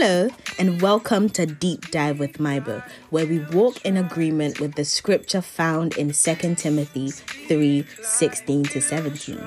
Hello, 0.00 0.30
and 0.60 0.80
welcome 0.80 1.28
to 1.30 1.44
Deep 1.44 1.90
Dive 1.90 2.20
with 2.20 2.34
Maibo, 2.34 2.88
where 3.10 3.26
we 3.26 3.40
walk 3.40 3.84
in 3.84 3.96
agreement 3.96 4.60
with 4.60 4.76
the 4.76 4.84
scripture 4.84 5.40
found 5.40 5.96
in 5.96 6.12
2 6.12 6.54
Timothy 6.54 7.10
3 7.10 7.84
16 8.00 8.64
to 8.66 8.80
17. 8.80 9.40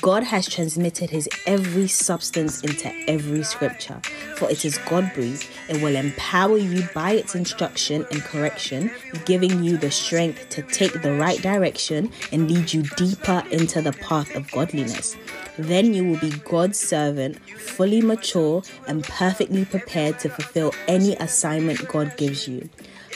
God 0.00 0.22
has 0.22 0.48
transmitted 0.48 1.10
his 1.10 1.28
every 1.46 1.88
substance 1.88 2.62
into 2.62 2.92
every 3.08 3.42
scripture, 3.42 4.00
for 4.36 4.50
it 4.50 4.64
is 4.64 4.78
God 4.78 5.10
breathed. 5.14 5.48
It 5.68 5.82
will 5.82 5.96
empower 5.96 6.56
you 6.56 6.88
by 6.94 7.12
its 7.12 7.34
instruction 7.34 8.06
and 8.10 8.22
correction, 8.22 8.90
giving 9.24 9.64
you 9.64 9.76
the 9.76 9.90
strength 9.90 10.48
to 10.50 10.62
take 10.62 11.02
the 11.02 11.14
right 11.14 11.40
direction 11.42 12.12
and 12.30 12.50
lead 12.50 12.72
you 12.72 12.82
deeper 12.96 13.42
into 13.50 13.82
the 13.82 13.92
path 13.92 14.34
of 14.34 14.50
godliness. 14.52 15.16
Then 15.58 15.92
you 15.94 16.04
will 16.04 16.18
be 16.18 16.30
God's 16.30 16.78
servant, 16.78 17.38
fully 17.58 18.00
mature 18.00 18.62
and 18.86 19.04
perfectly 19.04 19.64
prepared 19.64 20.18
to 20.20 20.28
fulfill 20.28 20.72
any 20.86 21.16
assignment 21.16 21.88
God 21.88 22.16
gives 22.16 22.46
you. 22.46 22.68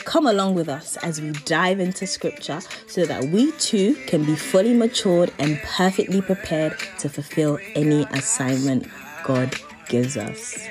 Come 0.07 0.25
along 0.25 0.55
with 0.55 0.69
us 0.69 0.95
as 1.03 1.19
we 1.19 1.31
dive 1.43 1.81
into 1.81 2.07
scripture 2.07 2.61
so 2.87 3.05
that 3.05 3.25
we 3.25 3.51
too 3.51 3.93
can 4.07 4.23
be 4.23 4.37
fully 4.37 4.73
matured 4.73 5.33
and 5.37 5.59
perfectly 5.63 6.21
prepared 6.21 6.79
to 6.99 7.09
fulfill 7.09 7.59
any 7.75 8.05
assignment 8.11 8.87
God 9.25 9.53
gives 9.89 10.15
us. 10.15 10.65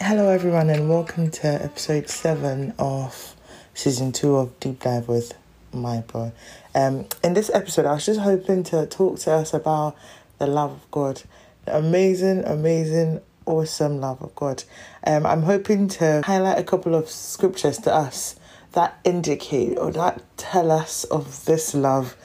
Hello, 0.00 0.30
everyone, 0.30 0.70
and 0.70 0.88
welcome 0.88 1.30
to 1.32 1.46
episode 1.46 2.08
7 2.08 2.72
of 2.78 3.36
season 3.74 4.12
2 4.12 4.36
of 4.36 4.58
Deep 4.58 4.80
Dive 4.80 5.06
with 5.06 5.34
my 5.74 6.00
boy. 6.00 6.32
Um, 6.74 7.04
in 7.22 7.34
this 7.34 7.50
episode, 7.52 7.84
I 7.84 7.92
was 7.92 8.06
just 8.06 8.20
hoping 8.20 8.62
to 8.64 8.86
talk 8.86 9.18
to 9.18 9.32
us 9.32 9.52
about 9.52 9.94
the 10.38 10.46
love 10.46 10.70
of 10.70 10.90
God, 10.90 11.22
the 11.66 11.76
amazing, 11.76 12.44
amazing, 12.46 13.20
awesome 13.50 14.00
love 14.00 14.22
of 14.22 14.34
God. 14.34 14.64
Um, 15.06 15.26
I'm 15.26 15.42
hoping 15.42 15.88
to 15.88 16.22
highlight 16.24 16.58
a 16.58 16.64
couple 16.64 16.94
of 16.94 17.08
scriptures 17.08 17.78
to 17.78 17.94
us 17.94 18.36
that 18.72 18.98
indicate 19.04 19.76
or 19.78 19.90
that 19.92 20.22
tell 20.36 20.70
us 20.70 21.04
of 21.04 21.44
this 21.44 21.74
love 21.74 22.16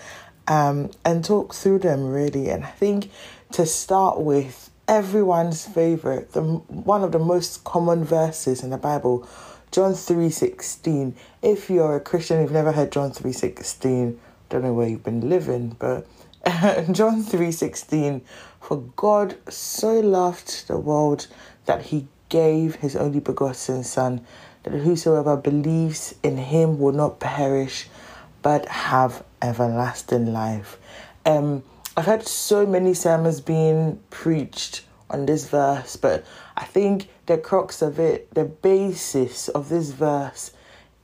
um, 0.47 0.91
and 1.03 1.25
talk 1.25 1.53
through 1.53 1.79
them 1.79 2.05
really. 2.05 2.49
And 2.49 2.63
I 2.63 2.69
think 2.69 3.09
to 3.51 3.65
start 3.65 4.21
with, 4.21 4.69
everyone's 4.87 5.65
favorite, 5.65 6.33
the 6.33 6.41
one 6.41 7.03
of 7.03 7.11
the 7.11 7.19
most 7.19 7.63
common 7.63 8.03
verses 8.03 8.63
in 8.63 8.69
the 8.69 8.77
Bible, 8.77 9.27
John 9.71 9.93
3:16. 9.93 11.13
If 11.41 11.69
you're 11.69 11.95
a 11.95 11.99
Christian, 11.99 12.41
you've 12.41 12.51
never 12.51 12.71
heard 12.71 12.91
John 12.91 13.11
3:16, 13.11 14.17
don't 14.49 14.63
know 14.63 14.73
where 14.73 14.87
you've 14.87 15.03
been 15.03 15.29
living, 15.29 15.75
but 15.79 16.05
John 16.91 17.23
3:16, 17.23 18.21
for 18.65 18.77
God 18.95 19.37
so 19.47 19.99
loved 19.99 20.67
the 20.67 20.77
world 20.79 21.27
that 21.65 21.83
he 21.83 22.07
gave 22.29 22.73
his 22.75 22.95
only 22.95 23.19
begotten 23.19 23.83
son 23.83 24.25
that 24.63 24.73
whosoever 24.73 25.37
believes 25.37 26.15
in 26.23 26.37
him 26.37 26.79
will 26.79 26.91
not 26.91 27.19
perish 27.19 27.87
but 28.41 28.67
have 28.67 29.23
everlasting 29.39 30.33
life. 30.33 30.79
Um 31.27 31.61
I've 31.95 32.05
heard 32.05 32.27
so 32.27 32.65
many 32.65 32.95
sermons 32.95 33.39
being 33.39 33.99
preached 34.09 34.83
on 35.11 35.27
this 35.27 35.47
verse, 35.47 35.95
but 35.95 36.25
I 36.57 36.65
think 36.65 37.07
the 37.27 37.37
crux 37.37 37.83
of 37.83 37.99
it, 37.99 38.33
the 38.33 38.45
basis 38.45 39.47
of 39.47 39.69
this 39.69 39.91
verse 39.91 40.51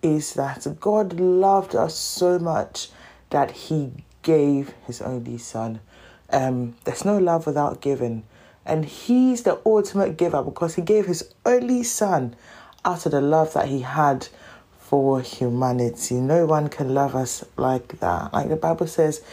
is 0.02 0.34
that 0.34 0.68
God 0.80 1.20
loved 1.20 1.76
us 1.76 1.96
so 1.96 2.40
much 2.40 2.90
that 3.30 3.52
he 3.52 3.92
gave 4.24 4.74
his 4.88 5.00
only 5.02 5.38
son. 5.38 5.80
Um, 6.32 6.76
there's 6.84 7.06
no 7.06 7.18
love 7.18 7.46
without 7.46 7.82
giving. 7.82 8.24
And 8.66 8.86
he's 8.86 9.44
the 9.44 9.60
ultimate 9.66 10.18
giver 10.18 10.44
because 10.44 10.76
he 10.76 10.82
gave 10.82 11.06
his 11.06 11.34
only 11.46 11.84
son 11.84 12.36
out 12.86 13.06
of 13.06 13.12
the 13.12 13.22
love 13.22 13.54
that 13.54 13.68
he 13.68 13.82
had 13.82 14.28
for 14.80 15.22
humanity. 15.22 16.16
No 16.16 16.46
one 16.46 16.68
can 16.70 16.94
love 16.94 17.16
us 17.16 17.46
like 17.58 18.00
that. 18.00 18.34
Like 18.34 18.50
the 18.50 18.56
Bible 18.56 18.88
says, 18.88 19.24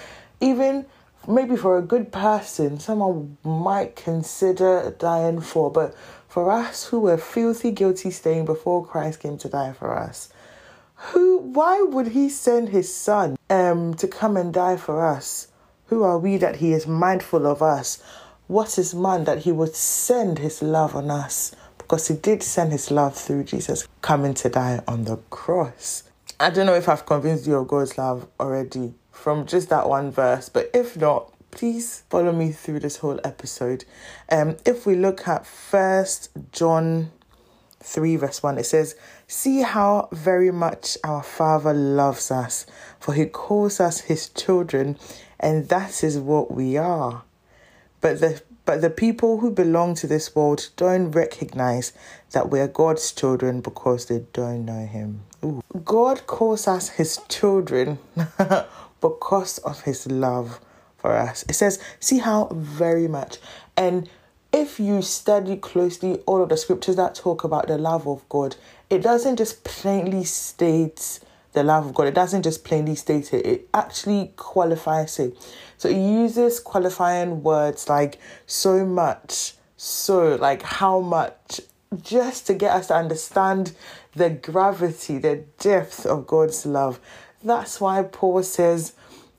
even 0.41 0.87
maybe 1.27 1.57
for 1.57 1.77
a 1.77 1.83
good 1.83 2.13
person, 2.13 2.79
someone 2.79 3.37
might 3.43 3.97
consider 3.97 4.95
dying 4.99 5.41
for, 5.41 5.71
but 5.71 5.95
for 6.29 6.51
us 6.51 6.87
who 6.87 7.01
were 7.01 7.19
filthy, 7.19 7.71
guilty, 7.71 8.11
staying 8.11 8.45
before 8.45 8.87
Christ 8.87 9.21
came 9.21 9.37
to 9.39 9.49
die 9.49 9.73
for 9.73 9.99
us, 9.99 10.31
who, 10.95 11.39
why 11.39 11.81
would 11.83 12.09
he 12.09 12.29
send 12.29 12.69
his 12.69 12.95
son 12.95 13.37
um, 13.51 13.95
to 13.95 14.09
come 14.09 14.37
and 14.37 14.53
die 14.53 14.77
for 14.77 15.05
us? 15.05 15.49
Who 15.88 16.03
are 16.03 16.19
we 16.19 16.37
that 16.37 16.56
he 16.56 16.72
is 16.72 16.87
mindful 16.87 17.47
of 17.47 17.62
us? 17.62 18.03
What 18.47 18.78
is 18.78 18.94
man 18.94 19.25
that 19.25 19.41
he 19.41 19.53
would 19.53 19.75
send 19.75 20.38
his 20.38 20.62
love 20.62 20.94
on 20.94 21.10
us? 21.10 21.54
Because 21.78 22.09
he 22.09 22.15
did 22.15 22.43
send 22.43 22.72
his 22.72 22.91
love 22.91 23.16
through 23.16 23.44
Jesus 23.44 23.88
coming 24.03 24.34
to 24.34 24.49
die 24.50 24.82
on 24.87 25.04
the 25.04 25.16
cross. 25.31 26.04
I 26.38 26.50
don't 26.50 26.66
know 26.66 26.75
if 26.75 26.88
I've 26.88 27.06
convinced 27.06 27.47
you 27.47 27.56
of 27.56 27.69
God's 27.69 27.97
love 27.97 28.28
already 28.38 28.94
from 29.12 29.47
just 29.47 29.71
that 29.71 29.88
one 29.88 30.10
verse, 30.10 30.49
but 30.49 30.71
if 30.75 30.97
not, 30.97 31.32
please 31.50 32.05
follow 32.10 32.32
me 32.32 32.53
through 32.53 32.81
this 32.81 32.99
whole 32.99 33.19
episode. 33.25 33.84
Um, 34.31 34.56
if 34.65 34.87
we 34.87 34.94
look 34.94 35.26
at 35.26 35.47
First 35.47 36.31
John 36.53 37.10
3, 37.82 38.16
verse 38.16 38.43
1, 38.43 38.59
it 38.59 38.65
says, 38.65 38.94
See 39.31 39.61
how 39.61 40.09
very 40.11 40.50
much 40.50 40.97
our 41.05 41.22
Father 41.22 41.75
loves 41.75 42.31
us, 42.31 42.65
for 42.99 43.12
he 43.12 43.27
calls 43.27 43.78
us 43.78 44.00
his 44.00 44.31
children, 44.31 44.99
and 45.39 45.69
that 45.69 46.03
is 46.03 46.19
what 46.19 46.50
we 46.50 46.78
are. 46.78 47.25
But 48.00 48.21
the 48.21 48.41
but 48.65 48.81
the 48.81 48.91
people 48.91 49.38
who 49.38 49.50
belong 49.50 49.94
to 49.97 50.06
this 50.06 50.34
world 50.34 50.69
don't 50.77 51.11
recognize 51.11 51.93
that 52.33 52.50
we're 52.50 52.69
God's 52.69 53.12
children 53.12 53.61
because 53.61 54.06
they 54.06 54.27
don't 54.33 54.65
know 54.65 54.87
him. 54.87 55.22
Ooh. 55.44 55.62
God 55.84 56.27
calls 56.27 56.69
us 56.69 56.91
his 56.91 57.19
children 57.28 57.99
because 59.00 59.56
of 59.59 59.83
his 59.83 60.06
love 60.06 60.61
for 60.99 61.17
us. 61.17 61.44
It 61.49 61.55
says, 61.55 61.78
see 61.99 62.19
how 62.19 62.49
very 62.53 63.09
much. 63.09 63.38
And 63.75 64.11
if 64.53 64.78
you 64.78 65.00
study 65.00 65.56
closely 65.56 66.19
all 66.27 66.43
of 66.43 66.49
the 66.50 66.56
scriptures 66.56 66.97
that 66.97 67.15
talk 67.15 67.44
about 67.44 67.69
the 67.69 67.78
love 67.78 68.06
of 68.06 68.28
God, 68.28 68.56
it 68.91 69.03
doesn't 69.03 69.37
just 69.37 69.65
plainly 69.65 70.25
state 70.25 71.21
the 71.53 71.62
love 71.62 71.87
of 71.87 71.94
God. 71.94 72.06
It 72.06 72.15
doesn't 72.15 72.43
just 72.43 72.65
plainly 72.65 72.94
state 72.94 73.32
it, 73.32 73.47
it 73.47 73.69
actually 73.75 74.32
qualifies 74.37 75.19
it. 75.19 75.37
So 75.76 75.88
it 75.88 75.97
uses 75.97 76.60
qualifying 76.60 77.43
words 77.43 77.88
like 77.88 78.19
so 78.47 78.84
much, 78.84 79.54
so, 79.76 80.37
like 80.37 80.62
how 80.62 81.00
much, 81.00 81.60
just 82.03 82.47
to 82.49 82.54
get 82.54 82.72
us 82.72 82.88
to 82.88 82.94
understand 82.94 83.75
the 84.15 84.31
gravity, 84.31 85.19
the 85.19 85.44
depth 85.59 86.05
of 86.05 86.26
God's 86.26 86.66
love. 86.66 87.00
That's 87.43 87.81
why 87.81 88.03
Paul 88.03 88.43
says, 88.43 88.94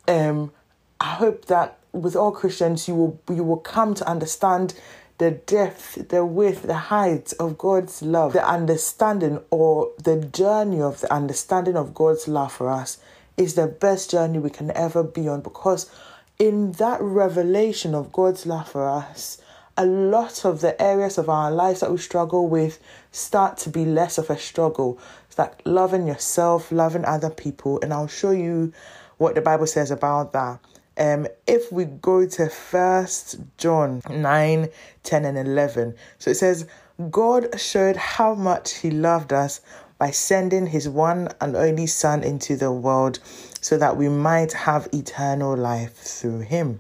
um, 0.07 0.51
I 0.99 1.15
hope 1.15 1.45
that 1.45 1.79
with 1.91 2.15
all 2.15 2.31
Christians 2.31 2.87
you 2.87 2.95
will 2.95 3.21
you 3.29 3.43
will 3.43 3.57
come 3.57 3.93
to 3.95 4.07
understand 4.07 4.73
the 5.19 5.31
depth, 5.31 6.09
the 6.09 6.25
width, 6.25 6.63
the 6.63 6.73
height 6.73 7.33
of 7.39 7.57
God's 7.57 8.01
love, 8.01 8.33
the 8.33 8.47
understanding 8.47 9.41
or 9.51 9.91
the 10.01 10.15
journey 10.25 10.81
of 10.81 11.01
the 11.01 11.13
understanding 11.13 11.75
of 11.75 11.93
God's 11.93 12.27
love 12.27 12.53
for 12.53 12.69
us 12.69 12.97
is 13.35 13.55
the 13.55 13.67
best 13.67 14.11
journey 14.11 14.39
we 14.39 14.49
can 14.49 14.71
ever 14.71 15.03
be 15.03 15.27
on 15.27 15.41
because 15.41 15.91
in 16.39 16.71
that 16.73 17.01
revelation 17.01 17.93
of 17.93 18.13
God's 18.13 18.45
love 18.45 18.69
for 18.69 18.87
us, 18.89 19.41
a 19.75 19.85
lot 19.85 20.45
of 20.45 20.61
the 20.61 20.81
areas 20.81 21.17
of 21.17 21.29
our 21.29 21.51
lives 21.51 21.81
that 21.81 21.91
we 21.91 21.97
struggle 21.97 22.47
with 22.47 22.79
start 23.11 23.57
to 23.57 23.69
be 23.69 23.85
less 23.85 24.17
of 24.17 24.29
a 24.29 24.37
struggle. 24.37 24.99
It's 25.27 25.37
like 25.37 25.61
loving 25.65 26.07
yourself, 26.07 26.71
loving 26.71 27.03
other 27.03 27.29
people, 27.29 27.79
and 27.81 27.93
I'll 27.93 28.07
show 28.07 28.31
you 28.31 28.71
what 29.17 29.35
the 29.35 29.41
Bible 29.41 29.67
says 29.67 29.91
about 29.91 30.31
that. 30.31 30.59
Um, 30.99 31.27
if 31.47 31.71
we 31.71 31.85
go 31.85 32.27
to 32.27 32.49
First 32.49 33.39
John 33.57 34.01
9, 34.09 34.69
10, 35.03 35.25
and 35.25 35.37
11, 35.37 35.95
so 36.17 36.31
it 36.31 36.35
says, 36.35 36.67
God 37.09 37.57
showed 37.57 37.95
how 37.95 38.35
much 38.35 38.73
He 38.73 38.91
loved 38.91 39.31
us 39.31 39.61
by 39.97 40.11
sending 40.11 40.67
His 40.67 40.89
one 40.89 41.29
and 41.39 41.55
only 41.55 41.87
Son 41.87 42.21
into 42.21 42.57
the 42.57 42.71
world 42.71 43.19
so 43.61 43.77
that 43.77 43.95
we 43.95 44.09
might 44.09 44.51
have 44.51 44.89
eternal 44.91 45.55
life 45.55 45.93
through 45.93 46.41
Him. 46.41 46.79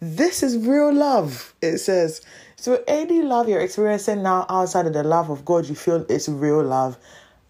This 0.00 0.42
is 0.42 0.58
real 0.58 0.92
love, 0.92 1.54
it 1.62 1.78
says. 1.78 2.22
So, 2.56 2.82
any 2.88 3.22
love 3.22 3.48
you're 3.48 3.60
experiencing 3.60 4.24
now 4.24 4.46
outside 4.48 4.86
of 4.86 4.92
the 4.92 5.04
love 5.04 5.30
of 5.30 5.44
God, 5.44 5.66
you 5.66 5.76
feel 5.76 6.04
it's 6.08 6.28
real 6.28 6.62
love, 6.62 6.98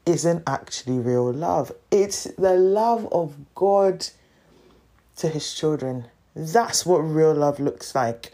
isn't 0.04 0.42
actually 0.46 0.98
real 0.98 1.32
love. 1.32 1.72
It's 1.90 2.24
the 2.24 2.54
love 2.54 3.08
of 3.10 3.34
God 3.54 4.06
to 5.16 5.28
his 5.28 5.54
children. 5.54 6.06
That's 6.34 6.84
what 6.84 6.98
real 6.98 7.34
love 7.34 7.58
looks 7.58 7.94
like. 7.94 8.32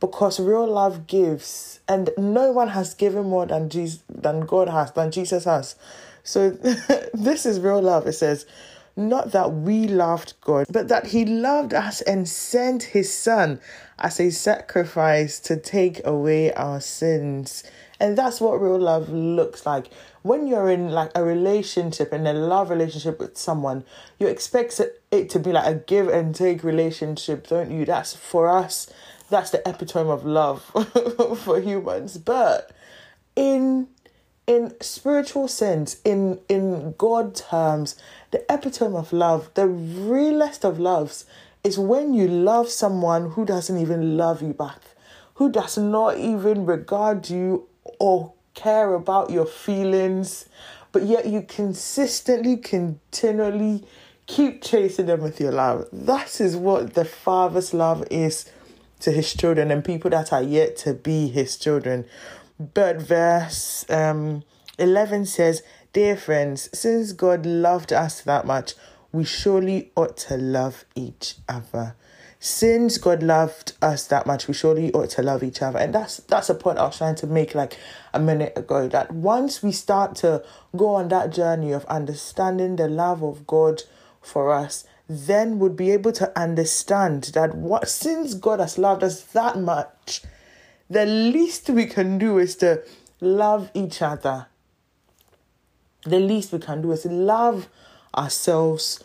Because 0.00 0.38
real 0.40 0.66
love 0.66 1.06
gives, 1.06 1.80
and 1.88 2.10
no 2.18 2.52
one 2.52 2.68
has 2.68 2.94
given 2.94 3.24
more 3.24 3.46
than 3.46 3.68
Jesus, 3.70 4.02
than 4.08 4.40
God 4.40 4.68
has, 4.68 4.92
than 4.92 5.10
Jesus 5.10 5.44
has. 5.44 5.76
So 6.22 6.50
this 7.14 7.46
is 7.46 7.60
real 7.60 7.80
love. 7.80 8.06
It 8.06 8.12
says, 8.14 8.44
not 8.96 9.32
that 9.32 9.52
we 9.52 9.88
loved 9.88 10.34
God, 10.40 10.66
but 10.70 10.88
that 10.88 11.06
He 11.06 11.24
loved 11.24 11.74
us 11.74 12.00
and 12.02 12.28
sent 12.28 12.82
His 12.82 13.12
Son 13.12 13.60
as 13.98 14.20
a 14.20 14.30
sacrifice 14.30 15.40
to 15.40 15.56
take 15.56 16.04
away 16.06 16.52
our 16.52 16.80
sins. 16.80 17.64
And 18.00 18.18
that's 18.18 18.40
what 18.40 18.60
real 18.60 18.78
love 18.78 19.08
looks 19.08 19.64
like. 19.64 19.90
When 20.22 20.46
you're 20.46 20.70
in 20.70 20.90
like 20.90 21.10
a 21.14 21.22
relationship 21.22 22.12
and 22.12 22.26
a 22.26 22.32
love 22.32 22.70
relationship 22.70 23.18
with 23.20 23.36
someone, 23.36 23.84
you 24.18 24.26
expect 24.26 24.80
it 25.10 25.30
to 25.30 25.38
be 25.38 25.52
like 25.52 25.66
a 25.66 25.74
give 25.74 26.08
and 26.08 26.34
take 26.34 26.64
relationship, 26.64 27.46
don't 27.48 27.70
you? 27.70 27.84
That's 27.84 28.14
for 28.14 28.48
us, 28.48 28.92
that's 29.30 29.50
the 29.50 29.66
epitome 29.68 30.10
of 30.10 30.24
love 30.24 30.62
for 31.44 31.60
humans. 31.60 32.18
But 32.18 32.70
in 33.36 33.88
in 34.46 34.74
spiritual 34.80 35.48
sense, 35.48 36.00
in 36.04 36.40
in 36.48 36.94
God 36.98 37.34
terms, 37.34 37.96
the 38.30 38.44
epitome 38.52 38.96
of 38.96 39.12
love, 39.12 39.50
the 39.54 39.66
realest 39.66 40.64
of 40.64 40.78
loves, 40.78 41.24
is 41.62 41.78
when 41.78 42.12
you 42.12 42.28
love 42.28 42.68
someone 42.68 43.30
who 43.30 43.44
doesn't 43.44 43.78
even 43.78 44.16
love 44.16 44.42
you 44.42 44.52
back, 44.52 44.80
who 45.34 45.50
does 45.50 45.78
not 45.78 46.18
even 46.18 46.66
regard 46.66 47.30
you 47.30 47.66
or 48.04 48.34
care 48.52 48.92
about 48.92 49.30
your 49.30 49.46
feelings, 49.46 50.46
but 50.92 51.04
yet 51.04 51.24
you 51.24 51.40
consistently, 51.40 52.54
continually 52.58 53.82
keep 54.26 54.62
chasing 54.62 55.06
them 55.06 55.22
with 55.22 55.40
your 55.40 55.52
love. 55.52 55.88
That 55.90 56.38
is 56.38 56.54
what 56.54 56.92
the 56.92 57.06
Father's 57.06 57.72
love 57.72 58.06
is 58.10 58.44
to 59.00 59.10
his 59.10 59.32
children 59.32 59.70
and 59.70 59.82
people 59.82 60.10
that 60.10 60.34
are 60.34 60.42
yet 60.42 60.76
to 60.84 60.92
be 60.92 61.28
his 61.28 61.56
children. 61.56 62.04
But 62.60 63.00
verse 63.00 63.86
um, 63.88 64.42
11 64.78 65.24
says, 65.24 65.62
Dear 65.94 66.14
friends, 66.14 66.68
since 66.78 67.12
God 67.12 67.46
loved 67.46 67.90
us 67.90 68.20
that 68.20 68.46
much, 68.46 68.74
we 69.12 69.24
surely 69.24 69.92
ought 69.96 70.18
to 70.28 70.36
love 70.36 70.84
each 70.94 71.36
other. 71.48 71.96
Since 72.44 72.98
God 72.98 73.22
loved 73.22 73.72
us 73.80 74.06
that 74.08 74.26
much, 74.26 74.48
we 74.48 74.52
surely 74.52 74.92
ought 74.92 75.08
to 75.12 75.22
love 75.22 75.42
each 75.42 75.62
other. 75.62 75.78
And 75.78 75.94
that's 75.94 76.18
that's 76.18 76.50
a 76.50 76.54
point 76.54 76.76
I 76.76 76.84
was 76.84 76.98
trying 76.98 77.14
to 77.14 77.26
make 77.26 77.54
like 77.54 77.78
a 78.12 78.20
minute 78.20 78.52
ago. 78.54 78.86
That 78.86 79.10
once 79.12 79.62
we 79.62 79.72
start 79.72 80.14
to 80.16 80.44
go 80.76 80.88
on 80.88 81.08
that 81.08 81.32
journey 81.32 81.72
of 81.72 81.86
understanding 81.86 82.76
the 82.76 82.86
love 82.86 83.22
of 83.22 83.46
God 83.46 83.84
for 84.20 84.52
us, 84.52 84.84
then 85.08 85.58
would 85.58 85.74
be 85.74 85.90
able 85.90 86.12
to 86.12 86.38
understand 86.38 87.30
that 87.32 87.54
what 87.54 87.88
since 87.88 88.34
God 88.34 88.60
has 88.60 88.76
loved 88.76 89.02
us 89.02 89.22
that 89.22 89.58
much, 89.58 90.20
the 90.90 91.06
least 91.06 91.70
we 91.70 91.86
can 91.86 92.18
do 92.18 92.36
is 92.36 92.56
to 92.56 92.82
love 93.22 93.70
each 93.72 94.02
other. 94.02 94.48
The 96.02 96.20
least 96.20 96.52
we 96.52 96.58
can 96.58 96.82
do 96.82 96.92
is 96.92 97.04
to 97.04 97.08
love 97.08 97.70
ourselves 98.14 99.02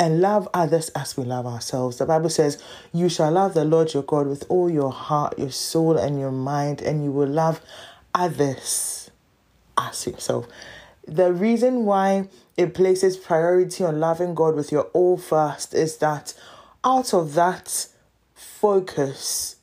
and 0.00 0.22
love 0.22 0.48
others 0.54 0.88
as 0.96 1.14
we 1.18 1.24
love 1.24 1.46
ourselves. 1.46 1.98
The 1.98 2.06
Bible 2.06 2.30
says, 2.30 2.60
You 2.90 3.10
shall 3.10 3.30
love 3.30 3.52
the 3.52 3.66
Lord 3.66 3.92
your 3.92 4.02
God 4.02 4.26
with 4.26 4.46
all 4.48 4.70
your 4.70 4.90
heart, 4.90 5.38
your 5.38 5.50
soul, 5.50 5.98
and 5.98 6.18
your 6.18 6.32
mind, 6.32 6.80
and 6.80 7.04
you 7.04 7.12
will 7.12 7.28
love 7.28 7.60
others 8.14 9.10
as 9.76 10.06
yourself. 10.06 10.48
The 11.06 11.34
reason 11.34 11.84
why 11.84 12.28
it 12.56 12.72
places 12.72 13.18
priority 13.18 13.84
on 13.84 14.00
loving 14.00 14.34
God 14.34 14.54
with 14.54 14.72
your 14.72 14.84
all 14.94 15.18
first 15.18 15.74
is 15.74 15.98
that 15.98 16.32
out 16.82 17.12
of 17.12 17.34
that 17.34 17.88
focus, 18.34 19.56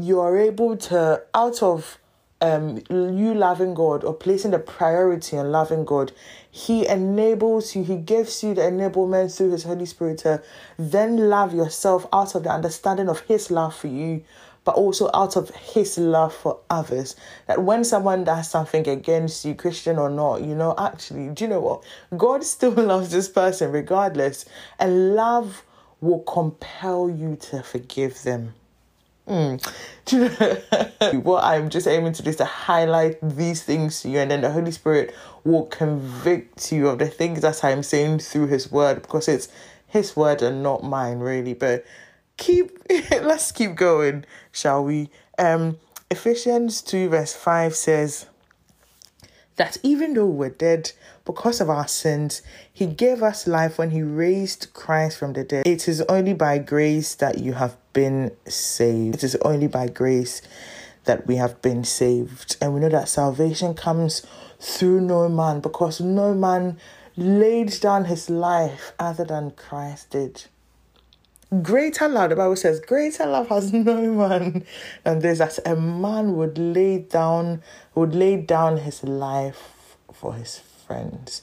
you 0.00 0.20
are 0.20 0.38
able 0.38 0.76
to, 0.76 1.22
out 1.34 1.64
of 1.64 1.98
um, 2.40 2.80
you 2.90 3.34
loving 3.34 3.74
God 3.74 4.04
or 4.04 4.14
placing 4.14 4.52
the 4.52 4.60
priority 4.60 5.36
on 5.36 5.50
loving 5.50 5.84
God, 5.84 6.12
He 6.50 6.86
enables 6.86 7.76
you, 7.76 7.84
He 7.84 7.96
gives 7.96 8.42
you 8.42 8.54
the 8.54 8.62
enablement 8.62 9.36
through 9.36 9.52
His 9.52 9.64
Holy 9.64 9.86
Spirit 9.86 10.18
to 10.18 10.42
then 10.78 11.28
love 11.28 11.54
yourself 11.54 12.06
out 12.12 12.34
of 12.34 12.44
the 12.44 12.50
understanding 12.50 13.08
of 13.08 13.20
His 13.20 13.50
love 13.50 13.74
for 13.74 13.88
you, 13.88 14.24
but 14.64 14.74
also 14.74 15.10
out 15.12 15.36
of 15.36 15.50
His 15.50 15.98
love 15.98 16.34
for 16.34 16.58
others. 16.70 17.16
That 17.46 17.62
when 17.62 17.84
someone 17.84 18.24
does 18.24 18.50
something 18.50 18.88
against 18.88 19.44
you, 19.44 19.54
Christian 19.54 19.98
or 19.98 20.10
not, 20.10 20.42
you 20.42 20.54
know, 20.54 20.74
actually, 20.78 21.28
do 21.28 21.44
you 21.44 21.48
know 21.48 21.60
what? 21.60 21.84
God 22.16 22.44
still 22.44 22.70
loves 22.76 23.10
this 23.10 23.28
person 23.28 23.70
regardless, 23.70 24.44
and 24.78 25.14
love 25.14 25.64
will 26.00 26.20
compel 26.20 27.10
you 27.10 27.36
to 27.36 27.62
forgive 27.62 28.22
them. 28.22 28.54
Mm. 29.28 31.22
what 31.22 31.44
I'm 31.44 31.68
just 31.68 31.86
aiming 31.86 32.14
to 32.14 32.22
do 32.22 32.30
is 32.30 32.36
to 32.36 32.46
highlight 32.46 33.18
these 33.22 33.62
things 33.62 34.00
to 34.02 34.08
you, 34.08 34.18
and 34.20 34.30
then 34.30 34.40
the 34.40 34.50
Holy 34.50 34.70
Spirit 34.70 35.14
will 35.44 35.66
convict 35.66 36.72
you 36.72 36.88
of 36.88 36.98
the 36.98 37.08
things 37.08 37.42
that 37.42 37.62
I'm 37.62 37.82
saying 37.82 38.20
through 38.20 38.46
His 38.46 38.72
Word 38.72 39.02
because 39.02 39.28
it's 39.28 39.48
His 39.86 40.16
Word 40.16 40.40
and 40.40 40.62
not 40.62 40.82
mine, 40.82 41.18
really. 41.18 41.54
But 41.54 41.84
keep, 42.38 42.78
let's 43.10 43.52
keep 43.52 43.74
going, 43.74 44.24
shall 44.50 44.82
we? 44.82 45.10
Um, 45.38 45.78
Ephesians 46.10 46.80
2, 46.80 47.10
verse 47.10 47.34
5 47.34 47.76
says, 47.76 48.26
that 49.58 49.76
even 49.82 50.14
though 50.14 50.26
we're 50.26 50.48
dead 50.48 50.92
because 51.24 51.60
of 51.60 51.68
our 51.68 51.86
sins, 51.86 52.42
He 52.72 52.86
gave 52.86 53.22
us 53.22 53.46
life 53.46 53.76
when 53.78 53.90
He 53.90 54.02
raised 54.02 54.72
Christ 54.72 55.18
from 55.18 55.34
the 55.34 55.44
dead. 55.44 55.66
It 55.66 55.86
is 55.86 56.00
only 56.02 56.32
by 56.32 56.58
grace 56.58 57.14
that 57.16 57.38
you 57.38 57.52
have 57.52 57.76
been 57.92 58.32
saved. 58.46 59.16
It 59.16 59.24
is 59.24 59.36
only 59.36 59.66
by 59.66 59.88
grace 59.88 60.40
that 61.04 61.26
we 61.26 61.36
have 61.36 61.60
been 61.60 61.84
saved. 61.84 62.56
And 62.60 62.72
we 62.72 62.80
know 62.80 62.88
that 62.88 63.08
salvation 63.08 63.74
comes 63.74 64.24
through 64.60 65.00
no 65.02 65.28
man 65.28 65.60
because 65.60 66.00
no 66.00 66.34
man 66.34 66.78
laid 67.16 67.80
down 67.80 68.04
his 68.04 68.30
life 68.30 68.92
other 68.98 69.24
than 69.24 69.50
Christ 69.50 70.10
did. 70.10 70.44
Greater 71.62 72.08
love, 72.08 72.28
the 72.28 72.36
Bible 72.36 72.56
says, 72.56 72.78
greater 72.78 73.24
love 73.24 73.48
has 73.48 73.72
no 73.72 74.12
man 74.12 74.66
than 75.04 75.20
this 75.20 75.38
that 75.38 75.58
a 75.64 75.74
man 75.74 76.36
would 76.36 76.58
lay 76.58 76.98
down 76.98 77.62
would 77.94 78.14
lay 78.14 78.36
down 78.36 78.76
his 78.78 79.02
life 79.02 79.96
for 80.12 80.34
his 80.34 80.58
friends. 80.58 81.40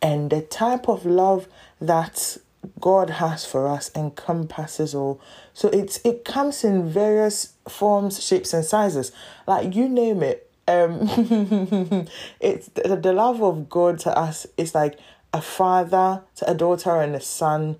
And 0.00 0.30
the 0.30 0.42
type 0.42 0.88
of 0.88 1.04
love 1.04 1.48
that 1.80 2.36
God 2.80 3.10
has 3.10 3.44
for 3.44 3.66
us 3.66 3.90
encompasses 3.96 4.94
all. 4.94 5.20
So 5.54 5.68
it's 5.68 5.98
it 6.04 6.24
comes 6.24 6.62
in 6.62 6.88
various 6.88 7.54
forms, 7.68 8.22
shapes, 8.22 8.54
and 8.54 8.64
sizes. 8.64 9.10
Like 9.48 9.74
you 9.74 9.88
name 9.88 10.22
it. 10.22 10.48
Um 10.68 11.00
it's 12.40 12.68
the, 12.68 12.96
the 13.02 13.12
love 13.12 13.42
of 13.42 13.68
God 13.68 13.98
to 14.00 14.16
us 14.16 14.46
is 14.56 14.72
like 14.72 15.00
a 15.32 15.42
father 15.42 16.22
to 16.36 16.50
a 16.50 16.54
daughter 16.54 17.00
and 17.00 17.16
a 17.16 17.20
son 17.20 17.76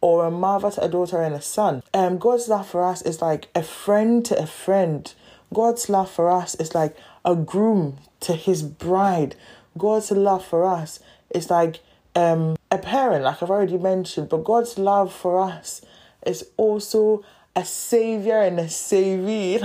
or 0.00 0.26
a 0.26 0.30
mother 0.30 0.70
to 0.70 0.84
a 0.84 0.88
daughter 0.88 1.22
and 1.22 1.34
a 1.34 1.40
son. 1.40 1.82
Um, 1.94 2.18
God's 2.18 2.48
love 2.48 2.68
for 2.68 2.84
us 2.84 3.02
is 3.02 3.20
like 3.20 3.48
a 3.54 3.62
friend 3.62 4.24
to 4.26 4.38
a 4.38 4.46
friend. 4.46 5.12
God's 5.52 5.88
love 5.88 6.10
for 6.10 6.30
us 6.30 6.54
is 6.56 6.74
like 6.74 6.96
a 7.24 7.34
groom 7.34 7.98
to 8.20 8.34
his 8.34 8.62
bride. 8.62 9.36
God's 9.78 10.10
love 10.10 10.44
for 10.44 10.64
us 10.64 11.00
is 11.30 11.50
like 11.50 11.80
um, 12.14 12.56
a 12.70 12.78
parent, 12.78 13.24
like 13.24 13.42
I've 13.42 13.50
already 13.50 13.78
mentioned, 13.78 14.28
but 14.28 14.44
God's 14.44 14.78
love 14.78 15.12
for 15.12 15.40
us 15.40 15.82
is 16.24 16.48
also 16.56 17.24
a 17.54 17.64
savior 17.64 18.40
and 18.40 18.58
a 18.60 18.64
savee 18.64 19.60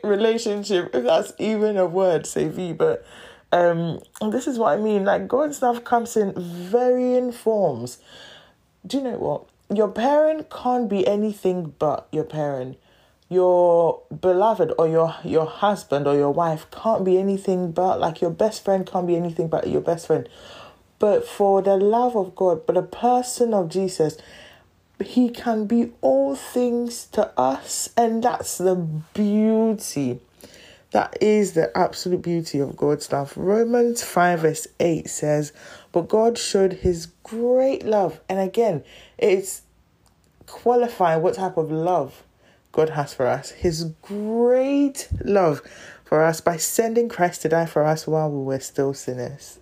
relationship, 0.04 0.94
if 0.94 1.04
that's 1.04 1.32
even 1.38 1.76
a 1.76 1.86
word, 1.86 2.24
savee. 2.24 2.76
But 2.76 3.04
um, 3.52 4.00
this 4.30 4.46
is 4.46 4.58
what 4.58 4.78
I 4.78 4.80
mean. 4.80 5.04
Like 5.04 5.26
God's 5.28 5.62
love 5.62 5.84
comes 5.84 6.16
in 6.16 6.32
varying 6.36 7.32
forms. 7.32 7.98
Do 8.86 8.98
you 8.98 9.02
know 9.02 9.18
what? 9.18 9.46
Your 9.74 9.88
parent 9.88 10.50
can't 10.50 10.88
be 10.88 11.06
anything 11.06 11.74
but 11.78 12.08
your 12.12 12.24
parent. 12.24 12.78
Your 13.28 14.02
beloved 14.20 14.72
or 14.78 14.86
your 14.86 15.16
your 15.24 15.46
husband 15.46 16.06
or 16.06 16.14
your 16.14 16.30
wife 16.30 16.70
can't 16.70 17.04
be 17.04 17.18
anything 17.18 17.72
but 17.72 17.98
like 17.98 18.20
your 18.20 18.30
best 18.30 18.64
friend 18.64 18.86
can't 18.86 19.06
be 19.06 19.16
anything 19.16 19.48
but 19.48 19.66
your 19.68 19.80
best 19.80 20.06
friend. 20.06 20.28
But 20.98 21.26
for 21.26 21.60
the 21.60 21.76
love 21.76 22.16
of 22.16 22.34
God, 22.36 22.66
but 22.66 22.74
the 22.74 22.82
person 22.82 23.52
of 23.52 23.68
Jesus, 23.68 24.16
he 25.04 25.28
can 25.28 25.66
be 25.66 25.92
all 26.00 26.36
things 26.36 27.06
to 27.06 27.38
us, 27.38 27.90
and 27.96 28.22
that's 28.22 28.58
the 28.58 28.76
beauty. 29.12 30.20
That 30.92 31.18
is 31.20 31.52
the 31.52 31.76
absolute 31.76 32.22
beauty 32.22 32.60
of 32.60 32.76
God's 32.76 33.12
love. 33.12 33.36
Romans 33.36 34.02
5 34.02 34.40
verse 34.40 34.66
8 34.80 35.10
says, 35.10 35.52
But 35.92 36.08
God 36.08 36.38
showed 36.38 36.72
his 36.74 37.08
great 37.22 37.84
love. 37.84 38.20
And 38.28 38.38
again, 38.38 38.84
it's 39.18 39.62
qualifying 40.46 41.22
what 41.22 41.34
type 41.34 41.56
of 41.56 41.70
love 41.70 42.24
God 42.72 42.90
has 42.90 43.14
for 43.14 43.26
us. 43.26 43.50
His 43.50 43.84
great 44.02 45.08
love 45.24 45.62
for 46.04 46.22
us 46.22 46.40
by 46.40 46.56
sending 46.56 47.08
Christ 47.08 47.42
to 47.42 47.48
die 47.48 47.66
for 47.66 47.84
us 47.84 48.06
while 48.06 48.30
we 48.30 48.44
were 48.44 48.60
still 48.60 48.94
sinners. 48.94 49.58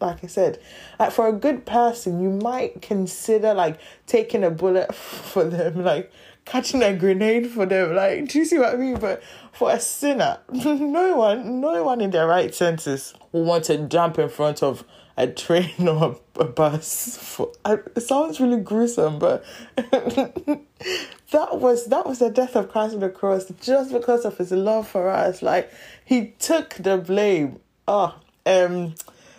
Like 0.00 0.22
I 0.24 0.26
said, 0.26 0.60
like 0.98 1.10
for 1.10 1.28
a 1.28 1.32
good 1.32 1.64
person, 1.64 2.20
you 2.20 2.30
might 2.30 2.82
consider 2.82 3.54
like 3.54 3.80
taking 4.06 4.44
a 4.44 4.50
bullet 4.50 4.94
for 4.94 5.44
them, 5.44 5.82
like 5.84 6.12
catching 6.44 6.82
a 6.82 6.94
grenade 6.94 7.50
for 7.50 7.66
them. 7.66 7.94
Like, 7.94 8.28
do 8.28 8.38
you 8.38 8.44
see 8.44 8.58
what 8.58 8.74
I 8.74 8.76
mean? 8.76 8.98
But 8.98 9.22
for 9.52 9.70
a 9.70 9.80
sinner, 9.80 10.38
no 10.50 11.16
one, 11.16 11.60
no 11.60 11.82
one 11.82 12.00
in 12.00 12.10
their 12.10 12.26
right 12.26 12.54
senses 12.54 13.14
will 13.32 13.44
want 13.44 13.64
to 13.64 13.78
jump 13.88 14.18
in 14.18 14.28
front 14.28 14.62
of 14.62 14.84
a 15.16 15.26
train 15.26 15.72
or 15.88 16.18
a 16.38 16.44
bus. 16.44 17.16
For, 17.16 17.52
it 17.64 18.00
sounds 18.00 18.40
really 18.40 18.60
gruesome, 18.60 19.18
but 19.18 19.44
that 19.76 21.58
was 21.58 21.86
that 21.86 22.06
was 22.06 22.18
the 22.18 22.30
death 22.30 22.56
of 22.56 22.70
Christ 22.70 22.94
on 22.94 23.00
the 23.00 23.08
cross 23.08 23.46
just 23.60 23.92
because 23.92 24.24
of 24.24 24.38
his 24.38 24.52
love 24.52 24.88
for 24.88 25.08
us. 25.08 25.42
Like 25.42 25.70
he 26.04 26.34
took 26.38 26.74
the 26.74 26.98
blame. 26.98 27.60
Oh, 27.88 28.14
um, 28.44 28.94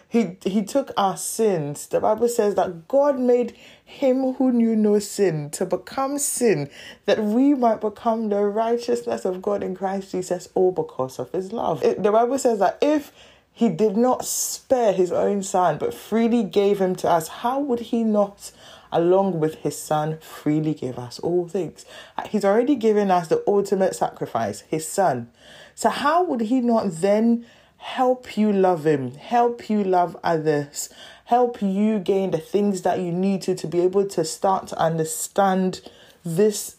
he 0.10 0.38
he 0.44 0.64
took 0.64 0.92
our 0.98 1.18
sins. 1.18 1.88
The 1.88 2.00
Bible 2.00 2.30
says 2.30 2.56
that 2.56 2.88
God 2.88 3.20
made 3.20 3.56
him 3.84 4.34
who 4.34 4.52
knew 4.52 4.76
no 4.76 5.00
sin 5.00 5.50
to 5.52 5.66
become 5.66 6.18
sin, 6.18 6.70
that 7.06 7.24
we 7.24 7.54
might 7.54 7.82
become 7.82 8.30
the 8.30 8.42
righteousness 8.42 9.26
of 9.26 9.42
God 9.42 9.64
in 9.64 9.76
Christ 9.76 10.12
Jesus, 10.12 10.50
all 10.56 10.72
because 10.72 11.20
of 11.20 11.32
his 11.32 11.54
love. 11.54 11.84
It, 11.84 12.04
the 12.04 12.12
Bible 12.12 12.38
says 12.38 12.60
that 12.60 12.78
if 12.82 13.12
he 13.58 13.70
did 13.70 13.98
not 13.98 14.24
spare 14.24 14.94
his 14.94 15.12
own 15.12 15.42
son, 15.42 15.80
but 15.80 15.92
freely 15.92 16.44
gave 16.44 16.78
him 16.80 16.96
to 16.98 17.10
us, 17.10 17.28
how 17.28 17.60
would 17.60 17.80
he 17.80 18.04
not? 18.04 18.52
along 18.90 19.38
with 19.38 19.56
his 19.56 19.78
son, 19.78 20.18
freely 20.20 20.74
give 20.74 20.98
us 20.98 21.20
all 21.20 21.46
things. 21.46 21.86
He's 22.30 22.46
already 22.46 22.76
given 22.76 23.12
us 23.12 23.28
the 23.28 23.44
ultimate 23.46 23.94
sacrifice, 23.96 24.62
his 24.62 24.88
son. 24.88 25.30
So, 25.76 25.90
how 25.90 26.24
would 26.24 26.40
he 26.40 26.62
not 26.62 26.86
then 27.02 27.46
help 27.76 28.38
you 28.38 28.54
love 28.54 28.86
him, 28.86 29.16
help 29.16 29.70
you 29.70 29.84
love 29.84 30.16
others, 30.24 30.88
help 31.26 31.62
you 31.62 32.00
gain 32.00 32.32
the 32.32 32.38
things 32.38 32.84
that 32.84 33.00
you 33.00 33.12
need 33.12 33.42
to 33.42 33.56
to 33.56 33.68
be 33.68 33.82
able 33.82 34.06
to 34.08 34.24
start 34.24 34.68
to 34.68 34.80
understand 34.80 35.82
this 36.24 36.78